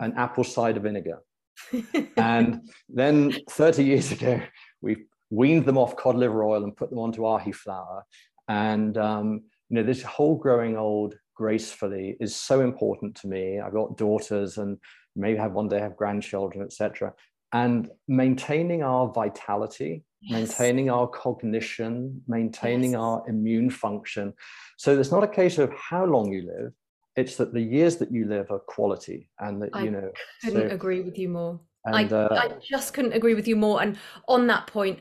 and 0.00 0.16
apple 0.16 0.44
cider 0.44 0.80
vinegar. 0.80 1.20
and 2.16 2.68
then 2.88 3.36
30 3.50 3.84
years 3.84 4.12
ago, 4.12 4.40
we 4.80 5.04
weaned 5.34 5.66
them 5.66 5.78
off 5.78 5.96
cod 5.96 6.16
liver 6.16 6.44
oil 6.44 6.64
and 6.64 6.76
put 6.76 6.90
them 6.90 6.98
onto 6.98 7.22
Ahiflower. 7.22 8.02
And 8.48 8.96
um, 8.98 9.42
you 9.68 9.76
know, 9.76 9.82
this 9.82 10.02
whole 10.02 10.36
growing 10.36 10.76
old 10.76 11.14
gracefully 11.34 12.16
is 12.20 12.36
so 12.36 12.60
important 12.60 13.16
to 13.16 13.26
me. 13.26 13.60
I've 13.60 13.72
got 13.72 13.96
daughters 13.96 14.58
and 14.58 14.78
maybe 15.16 15.38
have 15.38 15.52
one 15.52 15.68
day 15.68 15.80
have 15.80 15.96
grandchildren, 15.96 16.64
etc. 16.64 17.12
And 17.52 17.90
maintaining 18.08 18.82
our 18.82 19.12
vitality, 19.12 20.04
yes. 20.20 20.32
maintaining 20.32 20.90
our 20.90 21.06
cognition, 21.06 22.22
maintaining 22.26 22.92
yes. 22.92 23.00
our 23.00 23.28
immune 23.28 23.70
function. 23.70 24.34
So 24.76 24.98
it's 24.98 25.12
not 25.12 25.24
a 25.24 25.28
case 25.28 25.58
of 25.58 25.72
how 25.72 26.04
long 26.04 26.32
you 26.32 26.42
live, 26.46 26.72
it's 27.16 27.36
that 27.36 27.52
the 27.52 27.60
years 27.60 27.96
that 27.96 28.12
you 28.12 28.26
live 28.26 28.50
are 28.50 28.58
quality 28.58 29.28
and 29.38 29.62
that 29.62 29.70
I 29.72 29.84
you 29.84 29.90
know 29.90 30.10
couldn't 30.42 30.68
so, 30.68 30.74
agree 30.74 31.00
with 31.00 31.18
you 31.18 31.28
more 31.28 31.60
and, 31.84 32.12
I, 32.12 32.16
uh, 32.16 32.28
I 32.32 32.48
just 32.60 32.94
couldn't 32.94 33.12
agree 33.12 33.34
with 33.34 33.46
you 33.46 33.56
more 33.56 33.82
and 33.82 33.96
on 34.26 34.46
that 34.48 34.66
point 34.66 35.00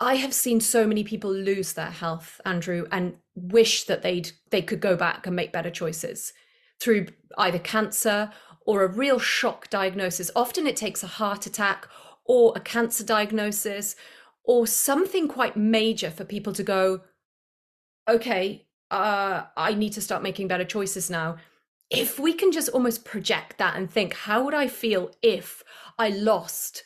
I 0.00 0.16
have 0.16 0.34
seen 0.34 0.60
so 0.60 0.86
many 0.86 1.04
people 1.04 1.32
lose 1.32 1.72
their 1.72 1.90
health, 1.90 2.40
Andrew, 2.44 2.86
and 2.92 3.16
wish 3.34 3.84
that 3.84 4.02
they'd 4.02 4.30
they 4.50 4.62
could 4.62 4.80
go 4.80 4.96
back 4.96 5.26
and 5.26 5.34
make 5.34 5.52
better 5.52 5.70
choices 5.70 6.32
through 6.80 7.06
either 7.38 7.58
cancer 7.58 8.30
or 8.66 8.82
a 8.82 8.88
real 8.88 9.18
shock 9.18 9.70
diagnosis. 9.70 10.30
Often 10.36 10.66
it 10.66 10.76
takes 10.76 11.02
a 11.02 11.06
heart 11.06 11.46
attack 11.46 11.88
or 12.24 12.52
a 12.54 12.60
cancer 12.60 13.04
diagnosis 13.04 13.96
or 14.44 14.66
something 14.66 15.28
quite 15.28 15.56
major 15.56 16.10
for 16.10 16.24
people 16.24 16.52
to 16.52 16.62
go, 16.62 17.00
okay, 18.08 18.66
uh, 18.90 19.44
I 19.56 19.74
need 19.74 19.92
to 19.94 20.00
start 20.00 20.22
making 20.22 20.48
better 20.48 20.64
choices 20.64 21.10
now. 21.10 21.36
If 21.90 22.18
we 22.18 22.32
can 22.32 22.52
just 22.52 22.68
almost 22.68 23.04
project 23.04 23.58
that 23.58 23.76
and 23.76 23.90
think, 23.90 24.14
how 24.14 24.44
would 24.44 24.54
I 24.54 24.68
feel 24.68 25.10
if 25.22 25.62
I 25.98 26.08
lost 26.08 26.82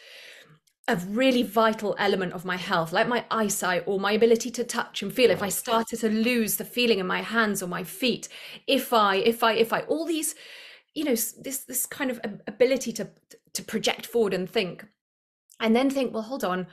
a 0.91 0.97
really 1.09 1.43
vital 1.43 1.95
element 1.99 2.33
of 2.33 2.45
my 2.45 2.57
health, 2.57 2.93
like 2.93 3.09
my 3.09 3.25
eyesight 3.31 3.85
or 3.87 4.01
my 4.01 4.13
ability 4.13 4.51
to 4.51 4.65
touch 4.65 5.03
and 5.03 5.13
feel? 5.13 5.31
If 5.31 5.43
I 5.43 5.49
started 5.49 6.01
to 6.01 6.09
lose 6.09 6.57
the 6.57 6.65
feeling 6.65 6.99
in 6.99 7.07
my 7.07 7.23
hands 7.23 7.63
or 7.63 7.67
my 7.67 7.85
feet, 7.85 8.29
if 8.67 8.93
I, 8.93 9.17
if 9.17 9.43
I, 9.43 9.53
if 9.53 9.73
I, 9.73 9.81
all 9.83 10.05
these, 10.05 10.35
you 10.95 11.05
know, 11.05 11.15
this 11.15 11.65
this 11.69 11.87
kind 11.87 12.11
of 12.11 12.21
ability 12.47 12.93
to 12.95 13.11
to 13.55 13.63
project 13.63 14.07
forward 14.07 14.35
and 14.35 14.51
think, 14.51 14.87
and 15.61 15.75
then 15.77 15.89
think, 15.91 16.13
well, 16.13 16.25
hold 16.25 16.45
on, 16.45 16.67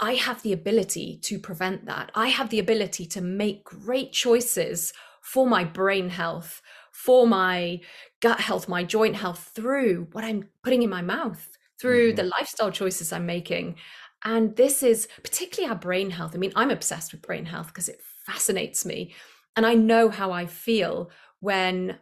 I 0.00 0.14
have 0.14 0.42
the 0.42 0.52
ability 0.52 1.18
to 1.24 1.38
prevent 1.38 1.86
that. 1.86 2.12
I 2.14 2.28
have 2.28 2.50
the 2.50 2.60
ability 2.60 3.06
to 3.06 3.20
make 3.20 3.64
great 3.64 4.12
choices 4.12 4.92
for 5.22 5.46
my 5.46 5.64
brain 5.64 6.10
health, 6.10 6.62
for 6.92 7.26
my 7.26 7.80
gut 8.20 8.40
health, 8.40 8.68
my 8.68 8.84
joint 8.84 9.16
health 9.16 9.50
through 9.54 10.06
what 10.12 10.24
I'm 10.24 10.48
putting 10.62 10.82
in 10.82 10.90
my 10.90 11.02
mouth, 11.02 11.57
through 11.80 12.08
mm-hmm. 12.08 12.16
the 12.16 12.24
lifestyle 12.24 12.70
choices 12.70 13.12
I'm 13.12 13.26
making. 13.26 13.76
And 14.24 14.56
this 14.56 14.82
is 14.82 15.08
particularly 15.22 15.70
our 15.70 15.78
brain 15.78 16.10
health. 16.10 16.32
I 16.34 16.38
mean, 16.38 16.52
I'm 16.56 16.70
obsessed 16.70 17.12
with 17.12 17.22
brain 17.22 17.44
health 17.44 17.68
because 17.68 17.88
it 17.88 18.00
fascinates 18.26 18.84
me. 18.84 19.14
And 19.56 19.64
I 19.64 19.74
know 19.74 20.08
how 20.08 20.32
I 20.32 20.46
feel 20.46 21.10
when 21.40 21.98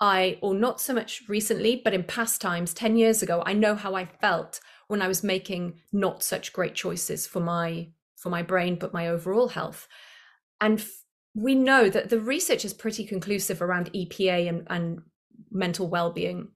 I, 0.00 0.38
or 0.40 0.54
not 0.54 0.80
so 0.80 0.94
much 0.94 1.22
recently, 1.28 1.80
but 1.82 1.94
in 1.94 2.04
past 2.04 2.40
times, 2.40 2.74
10 2.74 2.96
years 2.96 3.22
ago, 3.22 3.42
I 3.44 3.52
know 3.52 3.74
how 3.74 3.94
I 3.94 4.06
felt 4.06 4.60
when 4.88 5.02
I 5.02 5.08
was 5.08 5.22
making 5.22 5.74
not 5.92 6.22
such 6.22 6.52
great 6.52 6.74
choices 6.74 7.26
for 7.26 7.40
my 7.40 7.88
for 8.16 8.28
my 8.28 8.42
brain, 8.42 8.76
but 8.76 8.92
my 8.92 9.08
overall 9.08 9.48
health. 9.48 9.88
And 10.60 10.78
f- 10.78 11.04
we 11.34 11.54
know 11.54 11.88
that 11.88 12.10
the 12.10 12.20
research 12.20 12.66
is 12.66 12.74
pretty 12.74 13.06
conclusive 13.06 13.62
around 13.62 13.90
EPA 13.94 14.46
and, 14.46 14.66
and 14.68 15.00
mental 15.50 15.88
well-being. 15.88 16.48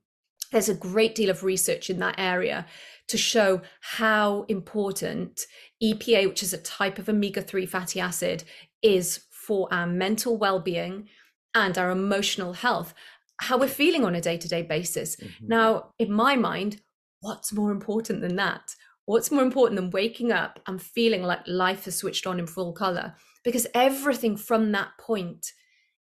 There's 0.54 0.68
a 0.68 0.74
great 0.74 1.16
deal 1.16 1.30
of 1.30 1.42
research 1.42 1.90
in 1.90 1.98
that 1.98 2.14
area 2.16 2.64
to 3.08 3.18
show 3.18 3.60
how 3.80 4.46
important 4.48 5.46
EPA, 5.82 6.28
which 6.28 6.44
is 6.44 6.52
a 6.52 6.58
type 6.58 7.00
of 7.00 7.08
omega-3 7.08 7.68
fatty 7.68 7.98
acid, 7.98 8.44
is 8.80 9.24
for 9.32 9.66
our 9.74 9.88
mental 9.88 10.38
well-being 10.38 11.08
and 11.56 11.76
our 11.76 11.90
emotional 11.90 12.52
health, 12.52 12.94
how 13.40 13.58
we're 13.58 13.66
feeling 13.66 14.04
on 14.04 14.14
a 14.14 14.20
day-to-day 14.20 14.62
basis. 14.62 15.16
Mm-hmm. 15.16 15.48
Now, 15.48 15.90
in 15.98 16.12
my 16.12 16.36
mind, 16.36 16.80
what's 17.18 17.52
more 17.52 17.72
important 17.72 18.20
than 18.20 18.36
that? 18.36 18.76
What's 19.06 19.32
more 19.32 19.42
important 19.42 19.74
than 19.80 19.90
waking 19.90 20.30
up 20.30 20.60
and 20.68 20.80
feeling 20.80 21.24
like 21.24 21.40
life 21.48 21.86
has 21.86 21.96
switched 21.96 22.28
on 22.28 22.38
in 22.38 22.46
full 22.46 22.72
color? 22.72 23.16
Because 23.42 23.66
everything 23.74 24.36
from 24.36 24.70
that 24.70 24.90
point 25.00 25.52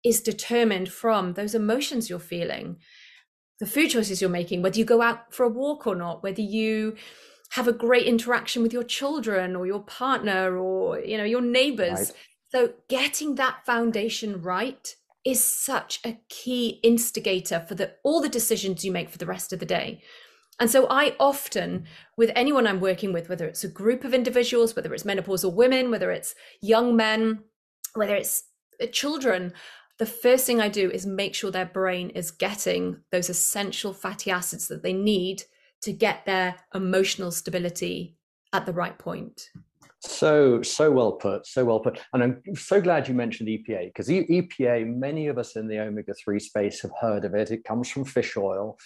is 0.04 0.20
determined 0.20 0.92
from 0.92 1.34
those 1.36 1.56
emotions 1.56 2.10
you're 2.10 2.20
feeling, 2.20 2.78
the 3.62 3.67
food 3.67 3.91
choices 3.91 4.19
you're 4.19 4.30
making, 4.30 4.63
whether 4.63 4.80
you 4.80 4.84
go 4.84 5.04
out 5.04 5.32
for 5.32 5.43
a 5.43 5.50
walk 5.50 5.86
or 5.86 5.95
not, 5.95 6.24
whether 6.24 6.41
you 6.41 6.95
have 7.52 7.67
a 7.67 7.71
great 7.71 8.08
interaction 8.08 8.63
with 8.63 8.74
your 8.74 8.84
children 8.84 9.56
or 9.56 9.67
your 9.67 9.84
partner 9.84 10.58
or 10.58 11.00
you 11.00 11.15
know 11.15 11.24
your 11.24 11.41
neighbors. 11.41 12.00
Right. 12.00 12.12
So 12.50 12.74
getting 12.89 13.36
that 13.36 13.63
foundation 13.63 14.41
right 14.41 14.95
is 15.24 15.43
such 15.43 16.00
a 16.04 16.19
key 16.28 16.80
instigator 16.82 17.63
for 17.67 17.76
the 17.76 17.93
all 18.04 18.19
the 18.19 18.30
decisions 18.30 18.84
you 18.84 18.91
make 18.91 19.12
for 19.12 19.19
the 19.19 19.28
rest 19.28 19.54
of 19.54 19.60
the 19.60 19.65
day. 19.67 20.02
And 20.60 20.67
so 20.67 20.88
I 20.89 21.15
often, 21.19 21.86
with 22.17 22.32
anyone 22.36 22.65
I'm 22.65 22.80
working 22.80 23.13
with, 23.13 23.30
whether 23.30 23.45
it's 23.45 23.63
a 23.63 23.67
group 23.67 24.04
of 24.04 24.15
individuals, 24.15 24.76
whether 24.76 24.91
it's 24.91 25.04
menopausal 25.04 25.54
women, 25.54 25.91
whether 25.91 26.10
it's 26.10 26.34
young 26.62 26.95
men, 26.95 27.43
whether 27.93 28.15
it's 28.15 28.43
uh, 28.82 28.88
children, 28.88 29.54
the 30.02 30.08
first 30.08 30.48
thing 30.48 30.60
I 30.60 30.68
do 30.68 30.90
is 30.90 31.06
make 31.06 31.36
sure 31.36 31.52
their 31.52 31.68
brain 31.68 32.10
is 32.10 32.32
getting 32.32 32.98
those 33.12 33.30
essential 33.30 33.94
fatty 33.94 34.32
acids 34.32 34.68
that 34.70 34.82
they 34.82 34.94
need 34.94 35.44
to 35.84 35.94
get 35.94 36.26
their 36.26 36.56
emotional 36.74 37.30
stability 37.30 38.16
at 38.52 38.66
the 38.66 38.74
right 38.74 38.98
point. 38.98 39.52
So, 40.00 40.64
so 40.64 40.90
well 40.90 41.12
put, 41.12 41.46
so 41.46 41.64
well 41.64 41.82
put. 41.82 42.02
And 42.14 42.24
I'm 42.24 42.42
so 42.56 42.82
glad 42.82 43.08
you 43.08 43.14
mentioned 43.14 43.48
EPA 43.48 43.90
because 43.90 44.08
EPA, 44.08 44.88
many 44.88 45.28
of 45.28 45.38
us 45.38 45.56
in 45.56 45.68
the 45.68 45.78
omega 45.78 46.16
3 46.16 46.40
space 46.40 46.82
have 46.82 46.94
heard 47.00 47.24
of 47.24 47.36
it. 47.36 47.52
It 47.52 47.64
comes 47.64 47.88
from 47.88 48.04
fish 48.04 48.36
oil. 48.36 48.80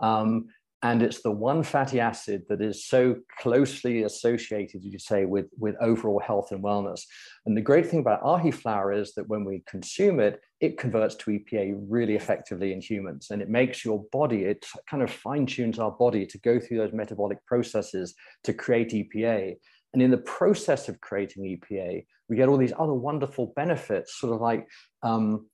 Um, 0.00 0.46
and 0.84 1.00
it's 1.00 1.22
the 1.22 1.30
one 1.30 1.62
fatty 1.62 2.00
acid 2.00 2.42
that 2.48 2.60
is 2.60 2.84
so 2.84 3.16
closely 3.38 4.02
associated, 4.02 4.82
you 4.82 4.98
say, 4.98 5.24
with, 5.24 5.46
with 5.56 5.76
overall 5.80 6.18
health 6.18 6.50
and 6.50 6.62
wellness. 6.62 7.02
And 7.46 7.56
the 7.56 7.60
great 7.60 7.86
thing 7.86 8.00
about 8.00 8.22
Ahiflower 8.22 8.92
is 9.00 9.14
that 9.14 9.28
when 9.28 9.44
we 9.44 9.62
consume 9.68 10.18
it, 10.18 10.40
it 10.60 10.78
converts 10.78 11.14
to 11.16 11.30
EPA 11.30 11.76
really 11.88 12.16
effectively 12.16 12.72
in 12.72 12.80
humans. 12.80 13.28
And 13.30 13.40
it 13.40 13.48
makes 13.48 13.84
your 13.84 14.04
body, 14.10 14.42
it 14.42 14.66
kind 14.90 15.04
of 15.04 15.10
fine 15.10 15.46
tunes 15.46 15.78
our 15.78 15.92
body 15.92 16.26
to 16.26 16.38
go 16.38 16.58
through 16.58 16.78
those 16.78 16.92
metabolic 16.92 17.44
processes 17.46 18.14
to 18.42 18.52
create 18.52 18.90
EPA. 18.90 19.54
And 19.92 20.02
in 20.02 20.10
the 20.10 20.18
process 20.18 20.88
of 20.88 21.00
creating 21.00 21.44
EPA, 21.44 22.04
we 22.28 22.36
get 22.36 22.48
all 22.48 22.56
these 22.56 22.72
other 22.76 22.94
wonderful 22.94 23.52
benefits, 23.54 24.18
sort 24.18 24.34
of 24.34 24.40
like, 24.40 24.66
um, 25.04 25.46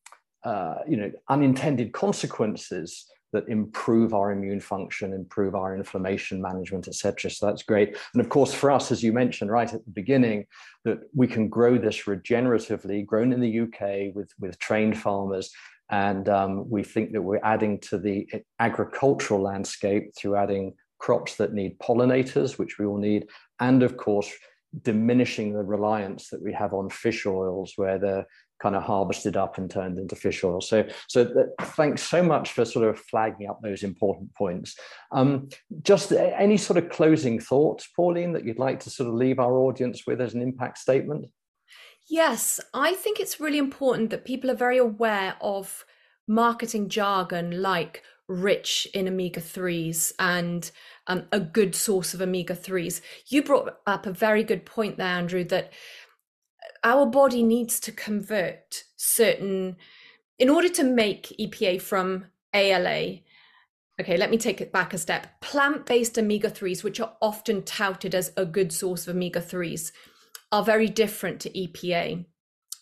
uh, 0.42 0.76
you 0.88 0.96
know, 0.96 1.12
unintended 1.28 1.92
consequences 1.92 3.04
that 3.32 3.48
improve 3.48 4.14
our 4.14 4.32
immune 4.32 4.60
function, 4.60 5.12
improve 5.12 5.54
our 5.54 5.76
inflammation 5.76 6.40
management, 6.40 6.88
etc. 6.88 7.30
So 7.30 7.46
that's 7.46 7.62
great. 7.62 7.96
And 8.14 8.20
of 8.20 8.28
course, 8.28 8.54
for 8.54 8.70
us, 8.70 8.90
as 8.90 9.02
you 9.02 9.12
mentioned 9.12 9.50
right 9.50 9.72
at 9.72 9.84
the 9.84 9.90
beginning, 9.90 10.46
that 10.84 10.98
we 11.14 11.26
can 11.26 11.48
grow 11.48 11.76
this 11.78 12.04
regeneratively, 12.04 13.04
grown 13.04 13.32
in 13.32 13.40
the 13.40 13.60
UK 13.60 14.14
with, 14.14 14.32
with 14.38 14.58
trained 14.58 14.98
farmers. 14.98 15.50
And 15.90 16.28
um, 16.28 16.68
we 16.68 16.82
think 16.82 17.12
that 17.12 17.22
we're 17.22 17.40
adding 17.42 17.80
to 17.80 17.98
the 17.98 18.28
agricultural 18.60 19.40
landscape 19.40 20.14
through 20.16 20.36
adding 20.36 20.74
crops 20.98 21.36
that 21.36 21.54
need 21.54 21.78
pollinators, 21.78 22.58
which 22.58 22.78
we 22.78 22.86
all 22.86 22.98
need, 22.98 23.28
and 23.60 23.82
of 23.82 23.96
course, 23.96 24.30
diminishing 24.82 25.54
the 25.54 25.62
reliance 25.62 26.28
that 26.28 26.42
we 26.42 26.52
have 26.52 26.74
on 26.74 26.90
fish 26.90 27.24
oils, 27.24 27.72
where 27.76 27.98
they're 27.98 28.26
kind 28.60 28.74
of 28.74 28.82
harvested 28.82 29.36
up 29.36 29.58
and 29.58 29.70
turned 29.70 29.98
into 29.98 30.16
fish 30.16 30.42
oil. 30.42 30.60
So, 30.60 30.86
so 31.08 31.48
thanks 31.60 32.02
so 32.02 32.22
much 32.22 32.52
for 32.52 32.64
sort 32.64 32.88
of 32.88 32.98
flagging 32.98 33.48
up 33.48 33.60
those 33.62 33.82
important 33.82 34.34
points. 34.34 34.76
Um, 35.12 35.48
just 35.82 36.12
any 36.12 36.56
sort 36.56 36.78
of 36.78 36.88
closing 36.90 37.40
thoughts, 37.40 37.88
Pauline, 37.94 38.32
that 38.32 38.44
you'd 38.44 38.58
like 38.58 38.80
to 38.80 38.90
sort 38.90 39.08
of 39.08 39.14
leave 39.14 39.38
our 39.38 39.58
audience 39.58 40.06
with 40.06 40.20
as 40.20 40.34
an 40.34 40.42
impact 40.42 40.78
statement? 40.78 41.26
Yes, 42.08 42.58
I 42.72 42.94
think 42.94 43.20
it's 43.20 43.40
really 43.40 43.58
important 43.58 44.10
that 44.10 44.24
people 44.24 44.50
are 44.50 44.56
very 44.56 44.78
aware 44.78 45.36
of 45.40 45.84
marketing 46.26 46.88
jargon 46.88 47.62
like 47.62 48.02
rich 48.28 48.86
in 48.92 49.08
omega 49.08 49.40
3s 49.40 50.12
and 50.18 50.70
um, 51.06 51.24
a 51.32 51.40
good 51.40 51.74
source 51.74 52.12
of 52.12 52.20
omega 52.20 52.54
3s. 52.54 53.00
You 53.28 53.42
brought 53.42 53.78
up 53.86 54.06
a 54.06 54.12
very 54.12 54.44
good 54.44 54.66
point 54.66 54.98
there, 54.98 55.06
Andrew, 55.06 55.44
that 55.44 55.72
our 56.84 57.06
body 57.06 57.42
needs 57.42 57.80
to 57.80 57.92
convert 57.92 58.84
certain, 58.96 59.76
in 60.38 60.48
order 60.48 60.68
to 60.68 60.84
make 60.84 61.34
EPA 61.38 61.80
from 61.82 62.26
ALA. 62.54 63.20
Okay, 64.00 64.16
let 64.16 64.30
me 64.30 64.38
take 64.38 64.60
it 64.60 64.72
back 64.72 64.94
a 64.94 64.98
step. 64.98 65.40
Plant 65.40 65.86
based 65.86 66.18
omega 66.18 66.50
3s, 66.50 66.84
which 66.84 67.00
are 67.00 67.16
often 67.20 67.62
touted 67.62 68.14
as 68.14 68.32
a 68.36 68.44
good 68.44 68.72
source 68.72 69.08
of 69.08 69.16
omega 69.16 69.40
3s, 69.40 69.90
are 70.52 70.62
very 70.62 70.88
different 70.88 71.40
to 71.40 71.50
EPA. 71.50 72.24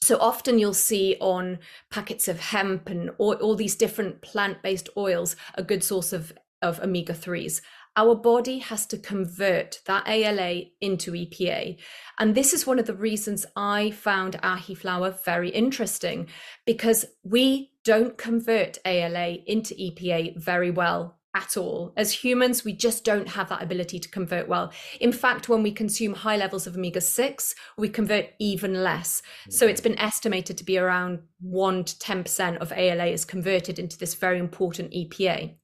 So 0.02 0.18
often 0.18 0.58
you'll 0.58 0.74
see 0.74 1.16
on 1.20 1.58
packets 1.90 2.28
of 2.28 2.38
hemp 2.38 2.88
and 2.88 3.10
all, 3.18 3.34
all 3.34 3.56
these 3.56 3.74
different 3.74 4.20
plant 4.22 4.62
based 4.62 4.88
oils 4.96 5.34
a 5.54 5.64
good 5.64 5.82
source 5.82 6.12
of, 6.12 6.32
of 6.62 6.78
omega 6.80 7.12
3s. 7.12 7.60
Our 7.96 8.14
body 8.14 8.58
has 8.58 8.84
to 8.86 8.98
convert 8.98 9.80
that 9.86 10.06
ALA 10.06 10.64
into 10.82 11.12
EPA. 11.12 11.78
And 12.18 12.34
this 12.34 12.52
is 12.52 12.66
one 12.66 12.78
of 12.78 12.86
the 12.86 12.94
reasons 12.94 13.46
I 13.56 13.90
found 13.90 14.38
Ahiflower 14.42 15.24
very 15.24 15.48
interesting 15.48 16.28
because 16.66 17.06
we 17.24 17.72
don't 17.84 18.18
convert 18.18 18.78
ALA 18.84 19.38
into 19.46 19.74
EPA 19.74 20.36
very 20.38 20.70
well 20.70 21.16
at 21.34 21.56
all. 21.56 21.92
As 21.96 22.12
humans, 22.12 22.64
we 22.64 22.72
just 22.72 23.04
don't 23.04 23.28
have 23.28 23.48
that 23.50 23.62
ability 23.62 23.98
to 24.00 24.08
convert 24.08 24.48
well. 24.48 24.72
In 25.00 25.12
fact, 25.12 25.48
when 25.48 25.62
we 25.62 25.70
consume 25.70 26.14
high 26.14 26.36
levels 26.36 26.66
of 26.66 26.76
omega 26.76 27.00
6, 27.00 27.54
we 27.76 27.88
convert 27.88 28.30
even 28.38 28.82
less. 28.82 29.22
So 29.50 29.66
it's 29.66 29.80
been 29.80 29.98
estimated 29.98 30.56
to 30.58 30.64
be 30.64 30.78
around 30.78 31.20
1 31.40 31.84
to 31.84 31.96
10% 31.96 32.56
of 32.58 32.72
ALA 32.72 33.06
is 33.06 33.24
converted 33.24 33.78
into 33.78 33.98
this 33.98 34.14
very 34.14 34.38
important 34.38 34.92
EPA. 34.92 35.54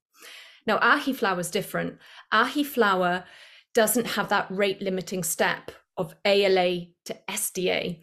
Now, 0.66 0.78
Ahiflower 0.78 1.40
is 1.40 1.50
different. 1.50 1.98
Ahiflower 2.32 3.24
doesn't 3.74 4.08
have 4.08 4.28
that 4.28 4.46
rate 4.50 4.82
limiting 4.82 5.22
step 5.22 5.72
of 5.96 6.14
ALA 6.24 6.86
to 7.04 7.16
SDA 7.28 8.00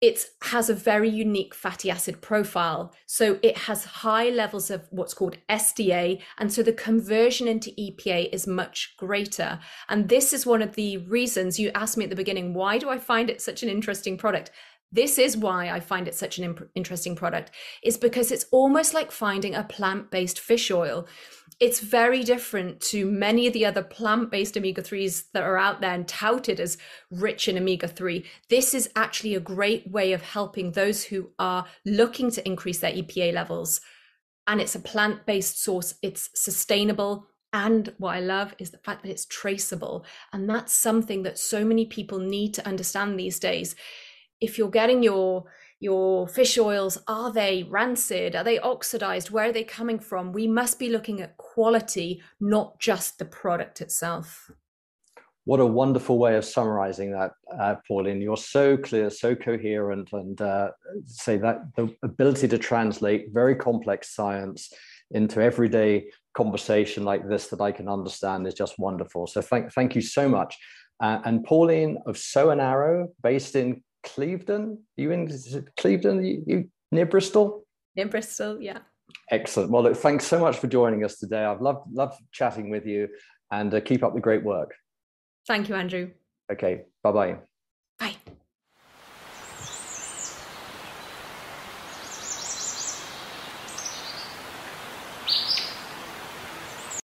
it 0.00 0.24
has 0.44 0.70
a 0.70 0.74
very 0.74 1.10
unique 1.10 1.54
fatty 1.54 1.90
acid 1.90 2.22
profile. 2.22 2.94
So 3.06 3.38
it 3.42 3.58
has 3.58 3.84
high 3.84 4.30
levels 4.30 4.70
of 4.70 4.86
what's 4.90 5.12
called 5.12 5.36
SDA. 5.50 6.22
And 6.38 6.50
so 6.50 6.62
the 6.62 6.72
conversion 6.72 7.46
into 7.46 7.70
EPA 7.72 8.30
is 8.32 8.46
much 8.46 8.94
greater. 8.96 9.60
And 9.90 10.08
this 10.08 10.32
is 10.32 10.46
one 10.46 10.62
of 10.62 10.74
the 10.74 10.98
reasons 10.98 11.60
you 11.60 11.70
asked 11.74 11.98
me 11.98 12.04
at 12.04 12.10
the 12.10 12.16
beginning 12.16 12.54
why 12.54 12.78
do 12.78 12.88
I 12.88 12.98
find 12.98 13.28
it 13.28 13.42
such 13.42 13.62
an 13.62 13.68
interesting 13.68 14.16
product? 14.16 14.50
This 14.90 15.18
is 15.18 15.36
why 15.36 15.68
I 15.68 15.80
find 15.80 16.08
it 16.08 16.14
such 16.14 16.38
an 16.38 16.44
imp- 16.44 16.68
interesting 16.74 17.14
product, 17.14 17.52
is 17.84 17.96
because 17.96 18.32
it's 18.32 18.46
almost 18.50 18.92
like 18.92 19.12
finding 19.12 19.54
a 19.54 19.62
plant 19.62 20.10
based 20.10 20.40
fish 20.40 20.70
oil 20.70 21.06
it's 21.60 21.80
very 21.80 22.24
different 22.24 22.80
to 22.80 23.04
many 23.04 23.46
of 23.46 23.52
the 23.52 23.66
other 23.66 23.82
plant-based 23.82 24.56
omega-3s 24.56 25.24
that 25.34 25.42
are 25.42 25.58
out 25.58 25.82
there 25.82 25.92
and 25.92 26.08
touted 26.08 26.58
as 26.58 26.78
rich 27.10 27.48
in 27.48 27.58
omega-3 27.58 28.24
this 28.48 28.74
is 28.74 28.90
actually 28.96 29.34
a 29.34 29.40
great 29.40 29.90
way 29.90 30.12
of 30.12 30.22
helping 30.22 30.72
those 30.72 31.04
who 31.04 31.30
are 31.38 31.66
looking 31.84 32.30
to 32.30 32.46
increase 32.46 32.78
their 32.78 32.92
epa 32.92 33.32
levels 33.32 33.80
and 34.46 34.60
it's 34.60 34.74
a 34.74 34.80
plant-based 34.80 35.62
source 35.62 35.94
it's 36.02 36.30
sustainable 36.34 37.26
and 37.52 37.92
what 37.98 38.14
I 38.14 38.20
love 38.20 38.54
is 38.58 38.70
the 38.70 38.78
fact 38.78 39.02
that 39.02 39.10
it's 39.10 39.26
traceable. 39.26 40.04
And 40.32 40.48
that's 40.48 40.72
something 40.72 41.24
that 41.24 41.38
so 41.38 41.64
many 41.64 41.84
people 41.84 42.18
need 42.18 42.54
to 42.54 42.66
understand 42.66 43.18
these 43.18 43.40
days. 43.40 43.74
If 44.40 44.56
you're 44.56 44.70
getting 44.70 45.02
your 45.02 45.46
your 45.80 46.28
fish 46.28 46.58
oils 46.58 46.98
are 47.08 47.32
they 47.32 47.66
rancid? 47.68 48.36
Are 48.36 48.44
they 48.44 48.58
oxidized? 48.58 49.30
Where 49.30 49.48
are 49.48 49.52
they 49.52 49.64
coming 49.64 49.98
from? 49.98 50.32
We 50.32 50.46
must 50.46 50.78
be 50.78 50.90
looking 50.90 51.22
at 51.22 51.36
quality 51.38 52.22
not 52.38 52.78
just 52.78 53.18
the 53.18 53.24
product 53.24 53.80
itself. 53.80 54.50
What 55.44 55.58
a 55.58 55.66
wonderful 55.66 56.18
way 56.18 56.36
of 56.36 56.44
summarizing 56.44 57.12
that 57.12 57.32
uh, 57.58 57.76
pauline. 57.88 58.20
You're 58.20 58.36
so 58.36 58.76
clear 58.76 59.08
so 59.08 59.34
coherent 59.34 60.10
and 60.12 60.40
uh, 60.40 60.70
say 61.06 61.38
that 61.38 61.74
the 61.76 61.94
ability 62.02 62.46
to 62.48 62.58
translate 62.58 63.32
very 63.32 63.56
complex 63.56 64.14
science 64.14 64.72
into 65.12 65.40
everyday 65.40 66.08
conversation 66.34 67.02
like 67.04 67.28
this 67.28 67.48
that 67.48 67.60
i 67.60 67.72
can 67.72 67.88
understand 67.88 68.46
is 68.46 68.54
just 68.54 68.78
wonderful. 68.78 69.26
So 69.26 69.40
thank, 69.40 69.72
thank 69.72 69.96
you 69.96 70.02
so 70.02 70.28
much. 70.28 70.56
Uh, 71.02 71.20
and 71.24 71.42
pauline 71.42 71.98
of 72.06 72.18
Sow 72.18 72.50
and 72.50 72.60
Arrow 72.60 73.08
based 73.22 73.56
in 73.56 73.82
Clevedon. 74.04 74.78
Are 74.98 75.02
you 75.02 75.10
in 75.10 75.28
Clevedon? 75.78 76.24
You, 76.24 76.42
you 76.46 76.70
near 76.92 77.06
Bristol? 77.06 77.64
Near 77.96 78.06
Bristol, 78.06 78.60
yeah. 78.60 78.78
Excellent. 79.30 79.70
Well, 79.70 79.82
look, 79.82 79.96
thanks 79.96 80.24
so 80.26 80.38
much 80.38 80.58
for 80.58 80.66
joining 80.66 81.04
us 81.04 81.18
today. 81.18 81.44
I've 81.44 81.60
loved 81.60 81.92
loved 81.92 82.22
chatting 82.32 82.70
with 82.70 82.86
you, 82.86 83.08
and 83.50 83.72
uh, 83.74 83.80
keep 83.80 84.02
up 84.02 84.14
the 84.14 84.20
great 84.20 84.44
work. 84.44 84.72
Thank 85.46 85.68
you, 85.68 85.74
Andrew. 85.74 86.10
Okay. 86.52 86.82
Bye-bye. 87.02 87.38
Bye. 87.98 88.16